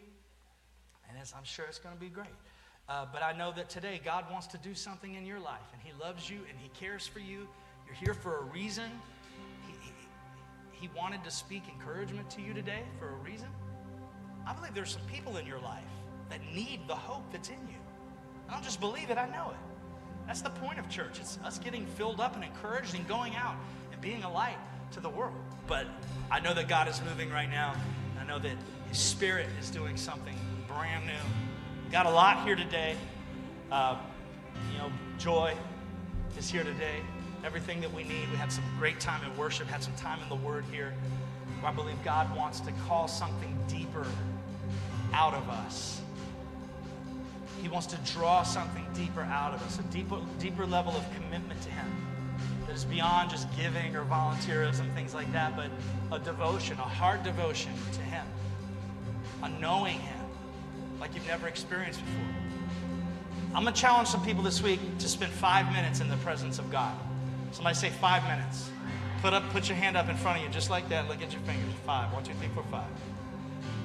And 1.06 1.18
I'm 1.36 1.44
sure 1.44 1.66
it's 1.66 1.78
going 1.78 1.94
to 1.94 2.00
be 2.00 2.08
great. 2.08 2.28
Uh, 2.88 3.04
but 3.12 3.22
I 3.22 3.36
know 3.36 3.52
that 3.54 3.68
today 3.68 4.00
God 4.02 4.24
wants 4.32 4.46
to 4.46 4.56
do 4.56 4.74
something 4.74 5.16
in 5.16 5.26
your 5.26 5.38
life, 5.38 5.68
and 5.74 5.82
He 5.82 5.92
loves 6.02 6.30
you 6.30 6.38
and 6.48 6.58
He 6.58 6.70
cares 6.70 7.06
for 7.06 7.18
you. 7.18 7.46
You're 7.84 7.94
here 7.94 8.14
for 8.14 8.38
a 8.38 8.44
reason. 8.44 8.90
He 10.70 10.88
wanted 10.96 11.24
to 11.24 11.30
speak 11.30 11.64
encouragement 11.70 12.30
to 12.30 12.40
you 12.40 12.54
today 12.54 12.84
for 12.98 13.10
a 13.10 13.16
reason. 13.16 13.48
I 14.46 14.54
believe 14.54 14.72
there's 14.72 14.92
some 14.92 15.06
people 15.12 15.36
in 15.36 15.46
your 15.46 15.60
life 15.60 15.84
that 16.32 16.40
need 16.54 16.80
the 16.88 16.94
hope 16.94 17.30
that's 17.30 17.50
in 17.50 17.68
you. 17.68 17.76
I 18.48 18.54
don't 18.54 18.64
just 18.64 18.80
believe 18.80 19.10
it, 19.10 19.18
I 19.18 19.28
know 19.28 19.50
it. 19.50 19.56
That's 20.26 20.40
the 20.40 20.50
point 20.50 20.78
of 20.78 20.88
church. 20.88 21.18
It's 21.20 21.38
us 21.44 21.58
getting 21.58 21.84
filled 21.84 22.20
up 22.20 22.36
and 22.36 22.42
encouraged 22.42 22.94
and 22.94 23.06
going 23.06 23.36
out 23.36 23.56
and 23.92 24.00
being 24.00 24.22
a 24.24 24.32
light 24.32 24.56
to 24.92 25.00
the 25.00 25.10
world. 25.10 25.34
But 25.66 25.86
I 26.30 26.40
know 26.40 26.54
that 26.54 26.68
God 26.68 26.88
is 26.88 27.02
moving 27.02 27.30
right 27.30 27.50
now. 27.50 27.74
I 28.18 28.24
know 28.24 28.38
that 28.38 28.56
His 28.88 28.98
Spirit 28.98 29.48
is 29.60 29.68
doing 29.68 29.96
something 29.98 30.34
brand 30.68 31.06
new. 31.06 31.12
Got 31.90 32.06
a 32.06 32.10
lot 32.10 32.46
here 32.46 32.56
today. 32.56 32.96
Uh, 33.70 33.96
you 34.72 34.78
know, 34.78 34.90
joy 35.18 35.54
is 36.38 36.50
here 36.50 36.64
today. 36.64 37.00
Everything 37.44 37.82
that 37.82 37.92
we 37.92 38.04
need. 38.04 38.30
We 38.30 38.36
had 38.36 38.50
some 38.50 38.64
great 38.78 39.00
time 39.00 39.22
in 39.30 39.36
worship, 39.36 39.66
had 39.66 39.82
some 39.82 39.94
time 39.96 40.18
in 40.22 40.28
the 40.30 40.46
Word 40.46 40.64
here. 40.72 40.94
I 41.62 41.72
believe 41.72 42.02
God 42.02 42.34
wants 42.34 42.60
to 42.60 42.72
call 42.86 43.06
something 43.06 43.58
deeper 43.68 44.06
out 45.12 45.34
of 45.34 45.48
us. 45.48 46.00
He 47.62 47.68
wants 47.68 47.86
to 47.86 47.96
draw 48.12 48.42
something 48.42 48.84
deeper 48.92 49.22
out 49.22 49.54
of 49.54 49.62
us, 49.62 49.78
a 49.78 49.82
deeper, 49.84 50.18
deeper 50.40 50.66
level 50.66 50.92
of 50.96 51.04
commitment 51.14 51.62
to 51.62 51.70
Him 51.70 51.86
that 52.66 52.74
is 52.74 52.84
beyond 52.84 53.30
just 53.30 53.46
giving 53.56 53.94
or 53.94 54.04
volunteerism, 54.04 54.92
things 54.94 55.14
like 55.14 55.32
that, 55.32 55.54
but 55.56 55.70
a 56.10 56.18
devotion, 56.18 56.76
a 56.78 56.82
heart 56.82 57.22
devotion 57.22 57.72
to 57.92 58.00
Him, 58.00 58.26
a 59.44 59.48
knowing 59.48 60.00
Him 60.00 60.26
like 60.98 61.14
you've 61.14 61.26
never 61.28 61.46
experienced 61.46 62.00
before. 62.04 62.34
I'm 63.54 63.62
going 63.62 63.74
to 63.74 63.80
challenge 63.80 64.08
some 64.08 64.24
people 64.24 64.42
this 64.42 64.60
week 64.60 64.80
to 64.98 65.08
spend 65.08 65.32
five 65.32 65.72
minutes 65.72 66.00
in 66.00 66.08
the 66.08 66.16
presence 66.16 66.58
of 66.58 66.68
God. 66.70 66.96
Somebody 67.52 67.76
say 67.76 67.90
five 67.90 68.24
minutes. 68.24 68.70
Put 69.20 69.34
up, 69.34 69.48
put 69.50 69.68
your 69.68 69.76
hand 69.76 69.96
up 69.96 70.08
in 70.08 70.16
front 70.16 70.38
of 70.38 70.44
you, 70.44 70.50
just 70.50 70.68
like 70.68 70.88
that. 70.88 71.06
Look 71.06 71.22
at 71.22 71.32
your 71.32 71.42
fingers. 71.42 71.72
Five. 71.86 72.12
One, 72.12 72.24
two, 72.24 72.32
three, 72.34 72.48
four, 72.54 72.64
five. 72.72 72.88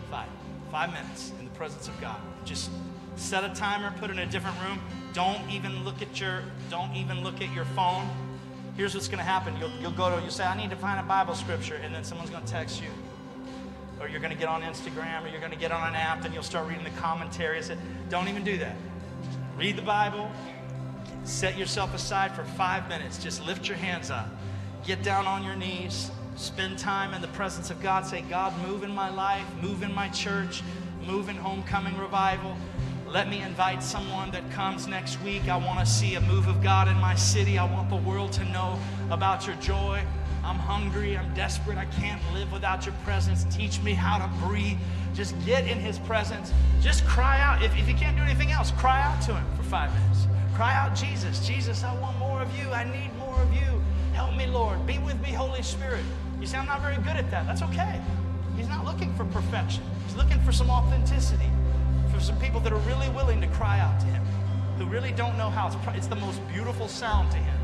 Five. 0.10 0.30
Five 0.72 0.94
minutes 0.94 1.32
presence 1.58 1.88
of 1.88 2.00
God. 2.00 2.20
Just 2.46 2.70
set 3.16 3.44
a 3.44 3.50
timer, 3.56 3.94
put 4.00 4.12
in 4.12 4.20
a 4.20 4.26
different 4.26 4.56
room. 4.62 4.80
Don't 5.14 5.50
even 5.50 5.84
look 5.84 6.02
at 6.02 6.20
your, 6.20 6.44
don't 6.70 6.96
even 6.96 7.24
look 7.24 7.42
at 7.42 7.52
your 7.54 7.66
phone. 7.66 8.08
Here's 8.76 8.94
what's 8.94 9.08
going 9.08 9.18
to 9.18 9.24
happen. 9.24 9.58
You'll, 9.58 9.72
you'll 9.82 9.92
go 9.92 10.16
to, 10.16 10.22
you'll 10.22 10.32
say, 10.32 10.46
I 10.46 10.56
need 10.56 10.70
to 10.70 10.76
find 10.76 11.00
a 11.00 11.04
Bible 11.04 11.34
scripture, 11.34 11.76
and 11.76 11.94
then 11.94 12.04
someone's 12.04 12.30
going 12.30 12.46
to 12.46 12.52
text 12.52 12.82
you. 12.82 12.90
Or 14.00 14.08
you're 14.08 14.20
going 14.20 14.32
to 14.32 14.38
get 14.38 14.48
on 14.48 14.62
Instagram, 14.62 15.26
or 15.26 15.30
you're 15.30 15.40
going 15.40 15.52
to 15.52 15.58
get 15.58 15.72
on 15.72 15.88
an 15.88 15.96
app, 15.96 16.24
and 16.24 16.34
you'll 16.34 16.44
start 16.44 16.68
reading 16.70 16.84
the 16.84 16.92
commentaries. 16.92 17.72
Don't 18.10 18.28
even 18.28 18.44
do 18.44 18.60
that. 18.60 18.76
Read 19.58 19.76
the 19.76 19.82
Bible. 19.82 20.30
Set 21.24 21.58
yourself 21.58 21.96
aside 21.96 22.36
for 22.36 22.44
five 22.44 22.88
minutes. 22.88 23.22
Just 23.22 23.44
lift 23.48 23.68
your 23.68 23.78
hands 23.78 24.12
up. 24.12 24.30
Get 24.86 25.02
down 25.02 25.26
on 25.26 25.44
your 25.44 25.56
knees. 25.56 26.12
Spend 26.36 26.78
time 26.78 27.16
in 27.16 27.22
the 27.24 27.28
presence 27.30 27.72
of 27.72 27.82
God. 27.82 28.06
Say, 28.06 28.22
God, 28.22 28.54
move 28.68 28.84
in 28.84 28.92
my 28.92 29.10
life, 29.10 29.46
move 29.60 29.82
in 29.82 29.92
my 29.92 30.08
church, 30.10 30.62
move 31.08 31.30
in 31.30 31.38
homecoming 31.38 31.98
revival. 31.98 32.56
Let 33.08 33.30
me 33.30 33.42
invite 33.42 33.82
someone 33.82 34.30
that 34.32 34.52
comes 34.52 34.88
next 34.88 35.22
week. 35.22 35.48
I 35.48 35.56
want 35.56 35.80
to 35.80 35.86
see 35.86 36.16
a 36.16 36.22
move 36.22 36.50
of 36.50 36.62
God 36.62 36.90
in 36.90 36.98
my 36.98 37.16
city. 37.16 37.58
I 37.58 37.64
want 37.64 37.90
the 37.90 37.96
world 37.96 38.34
to 38.34 38.44
know 38.46 38.78
about 39.10 39.48
your 39.48 39.56
joy. 39.56 40.04
I'm 40.44 40.58
hungry. 40.58 41.18
I'm 41.18 41.34
desperate. 41.34 41.78
I 41.78 41.86
can't 41.86 42.22
live 42.34 42.52
without 42.52 42.86
your 42.86 42.94
presence. 43.06 43.46
Teach 43.56 43.82
me 43.82 43.94
how 43.94 44.18
to 44.18 44.28
breathe. 44.46 44.78
Just 45.14 45.34
get 45.46 45.66
in 45.66 45.80
his 45.80 45.98
presence. 46.00 46.52
Just 46.82 47.06
cry 47.06 47.40
out. 47.40 47.64
If, 47.64 47.76
if 47.78 47.88
you 47.88 47.96
can't 47.96 48.18
do 48.18 48.24
anything 48.24 48.52
else, 48.52 48.72
cry 48.72 49.02
out 49.02 49.22
to 49.24 49.34
him 49.34 49.46
for 49.56 49.64
five 49.64 49.94
minutes. 49.94 50.28
Cry 50.56 50.76
out, 50.76 50.94
Jesus. 50.94 51.48
Jesus, 51.48 51.86
I 51.86 51.98
want 52.02 52.18
more 52.20 52.42
of 52.42 52.54
you. 52.58 52.70
I 52.72 52.84
need 52.84 53.16
more 53.18 53.42
of 53.42 53.54
you. 53.54 53.82
Help 54.14 54.36
me, 54.36 54.46
Lord. 54.46 54.86
Be 54.86 55.00
with 55.00 55.20
me, 55.22 55.30
Holy 55.30 55.62
Spirit. 55.62 56.04
You 56.42 56.48
say, 56.48 56.58
I'm 56.58 56.66
not 56.66 56.82
very 56.82 56.98
good 56.98 57.16
at 57.16 57.32
that. 57.32 57.46
That's 57.46 57.62
okay. 57.62 58.02
He's 58.58 58.68
not 58.68 58.84
looking 58.84 59.14
for 59.16 59.24
perfection, 59.26 59.84
He's 60.06 60.18
looking 60.18 60.42
for 60.42 60.52
some 60.52 60.70
authenticity 60.70 61.50
for 62.18 62.24
some 62.24 62.40
people 62.40 62.60
that 62.62 62.74
are 62.74 62.80
really 62.80 63.10
willing 63.10 63.40
to 63.42 63.48
cry 63.48 63.80
out 63.80 64.00
to 64.00 64.08
Him, 64.08 64.26
who 64.80 64.86
really 64.86 65.12
don't 65.12 65.38
know 65.38 65.52
how. 65.52 65.68
It's, 65.68 65.76
it's 65.96 66.08
the 66.08 66.16
most 66.16 66.42
beautiful 66.52 66.88
sound 66.88 67.30
to 67.32 67.38
Him. 67.38 67.60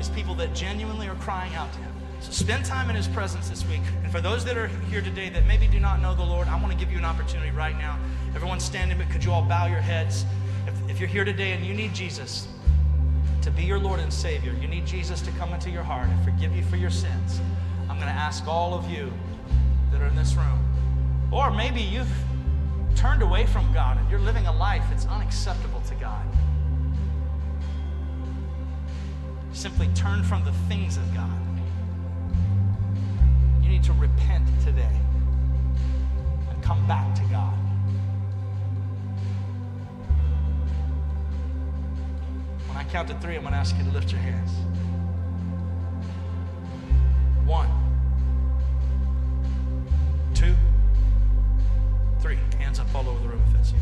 It's 0.00 0.08
people 0.08 0.34
that 0.36 0.54
genuinely 0.54 1.06
are 1.08 1.14
crying 1.16 1.54
out 1.54 1.72
to 1.72 1.78
Him. 1.78 1.92
So 2.18 2.32
spend 2.32 2.64
time 2.64 2.90
in 2.90 2.96
His 2.96 3.06
presence 3.06 3.48
this 3.48 3.64
week. 3.68 3.80
And 4.02 4.10
for 4.10 4.20
those 4.20 4.44
that 4.44 4.56
are 4.56 4.66
here 4.90 5.02
today 5.02 5.28
that 5.30 5.46
maybe 5.46 5.68
do 5.68 5.78
not 5.78 6.00
know 6.00 6.16
the 6.16 6.24
Lord, 6.24 6.48
I 6.48 6.60
want 6.60 6.72
to 6.72 6.78
give 6.78 6.90
you 6.90 6.98
an 6.98 7.04
opportunity 7.04 7.52
right 7.52 7.78
now. 7.78 7.96
Everyone 8.34 8.58
standing, 8.58 8.98
but 8.98 9.08
could 9.08 9.22
you 9.22 9.30
all 9.30 9.42
bow 9.42 9.66
your 9.66 9.80
heads? 9.80 10.24
If, 10.66 10.90
if 10.90 10.98
you're 10.98 11.08
here 11.08 11.24
today 11.24 11.52
and 11.52 11.64
you 11.64 11.72
need 11.72 11.94
Jesus 11.94 12.48
to 13.42 13.52
be 13.52 13.62
your 13.62 13.78
Lord 13.78 14.00
and 14.00 14.12
Savior, 14.12 14.52
you 14.60 14.66
need 14.66 14.84
Jesus 14.84 15.20
to 15.22 15.30
come 15.32 15.52
into 15.54 15.70
your 15.70 15.84
heart 15.84 16.08
and 16.08 16.24
forgive 16.24 16.56
you 16.56 16.64
for 16.64 16.76
your 16.76 16.90
sins. 16.90 17.40
I'm 17.82 17.96
going 17.96 18.08
to 18.08 18.20
ask 18.20 18.48
all 18.48 18.74
of 18.74 18.90
you 18.90 19.12
are 20.02 20.06
in 20.06 20.16
this 20.16 20.34
room, 20.34 20.58
or 21.30 21.50
maybe 21.50 21.80
you've 21.80 22.12
turned 22.96 23.22
away 23.22 23.46
from 23.46 23.72
God 23.72 23.98
and 23.98 24.10
you're 24.10 24.20
living 24.20 24.46
a 24.46 24.52
life 24.52 24.84
that's 24.90 25.06
unacceptable 25.06 25.80
to 25.82 25.94
God. 25.94 26.26
Simply 29.52 29.88
turn 29.94 30.24
from 30.24 30.44
the 30.44 30.52
things 30.68 30.96
of 30.96 31.14
God. 31.14 31.30
You 33.62 33.68
need 33.68 33.84
to 33.84 33.92
repent 33.92 34.46
today 34.64 34.96
and 36.50 36.62
come 36.62 36.86
back 36.86 37.14
to 37.14 37.22
God. 37.24 37.54
When 42.66 42.76
I 42.76 42.84
count 42.84 43.08
to 43.08 43.14
three, 43.20 43.36
I'm 43.36 43.42
going 43.42 43.52
to 43.52 43.58
ask 43.58 43.76
you 43.76 43.84
to 43.84 43.90
lift 43.90 44.10
your 44.10 44.20
hands. 44.20 44.50
One, 47.46 47.68
Hands 52.72 52.88
up 52.88 52.94
all 52.94 53.06
over 53.06 53.20
the 53.20 53.28
room 53.28 53.42
if 53.48 53.52
that's 53.52 53.72
you. 53.72 53.78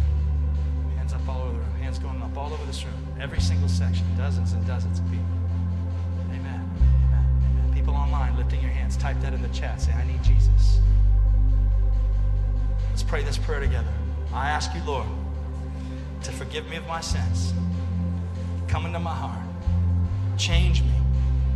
Hands 0.96 1.12
up 1.12 1.28
all 1.28 1.42
over 1.42 1.52
the 1.52 1.58
room. 1.58 1.74
Hands 1.76 1.96
going 2.00 2.20
up 2.22 2.36
all 2.36 2.52
over 2.52 2.66
this 2.66 2.84
room. 2.84 3.06
Every 3.20 3.40
single 3.40 3.68
section. 3.68 4.04
Dozens 4.16 4.52
and 4.52 4.66
dozens 4.66 4.98
of 4.98 5.04
people. 5.04 5.26
Amen. 6.30 6.68
Amen. 7.06 7.42
Amen. 7.52 7.72
People 7.72 7.94
online 7.94 8.36
lifting 8.36 8.60
your 8.60 8.72
hands. 8.72 8.96
Type 8.96 9.20
that 9.20 9.32
in 9.32 9.42
the 9.42 9.48
chat. 9.50 9.80
Say, 9.80 9.92
I 9.92 10.04
need 10.08 10.20
Jesus. 10.24 10.80
Let's 12.88 13.04
pray 13.04 13.22
this 13.22 13.38
prayer 13.38 13.60
together. 13.60 13.92
I 14.34 14.50
ask 14.50 14.74
you, 14.74 14.82
Lord, 14.84 15.06
to 16.24 16.32
forgive 16.32 16.68
me 16.68 16.74
of 16.74 16.88
my 16.88 17.00
sins. 17.00 17.54
Come 18.66 18.86
into 18.86 18.98
my 18.98 19.14
heart. 19.14 19.46
Change 20.36 20.82
me 20.82 20.94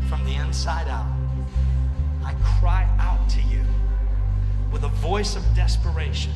from 0.08 0.24
the 0.24 0.36
inside 0.36 0.86
out. 0.86 1.12
I 2.24 2.32
cry 2.60 2.88
out 3.00 3.28
to 3.30 3.40
you 3.40 3.64
with 4.70 4.84
a 4.84 4.88
voice 5.02 5.34
of 5.34 5.42
desperation. 5.56 6.30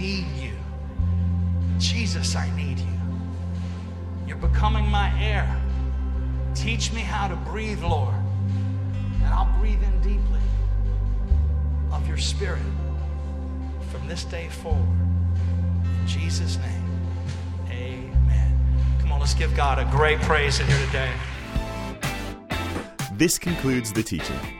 Need 0.00 0.28
you. 0.38 0.52
Jesus, 1.78 2.34
I 2.34 2.50
need 2.56 2.78
you. 2.78 2.86
You're 4.26 4.38
becoming 4.38 4.86
my 4.86 5.12
air. 5.22 5.60
Teach 6.54 6.90
me 6.94 7.00
how 7.02 7.28
to 7.28 7.36
breathe, 7.36 7.82
Lord. 7.82 8.14
And 9.16 9.26
I'll 9.26 9.54
breathe 9.58 9.82
in 9.82 10.00
deeply 10.00 10.40
of 11.92 12.08
your 12.08 12.16
spirit 12.16 12.62
from 13.92 14.08
this 14.08 14.24
day 14.24 14.48
forward. 14.48 14.88
In 16.00 16.06
Jesus' 16.06 16.56
name, 16.56 17.00
amen. 17.68 18.58
Come 19.00 19.12
on, 19.12 19.20
let's 19.20 19.34
give 19.34 19.54
God 19.54 19.78
a 19.78 19.84
great 19.94 20.18
praise 20.22 20.60
in 20.60 20.66
here 20.66 20.86
today. 20.86 21.12
This 23.12 23.38
concludes 23.38 23.92
the 23.92 24.02
teaching. 24.02 24.59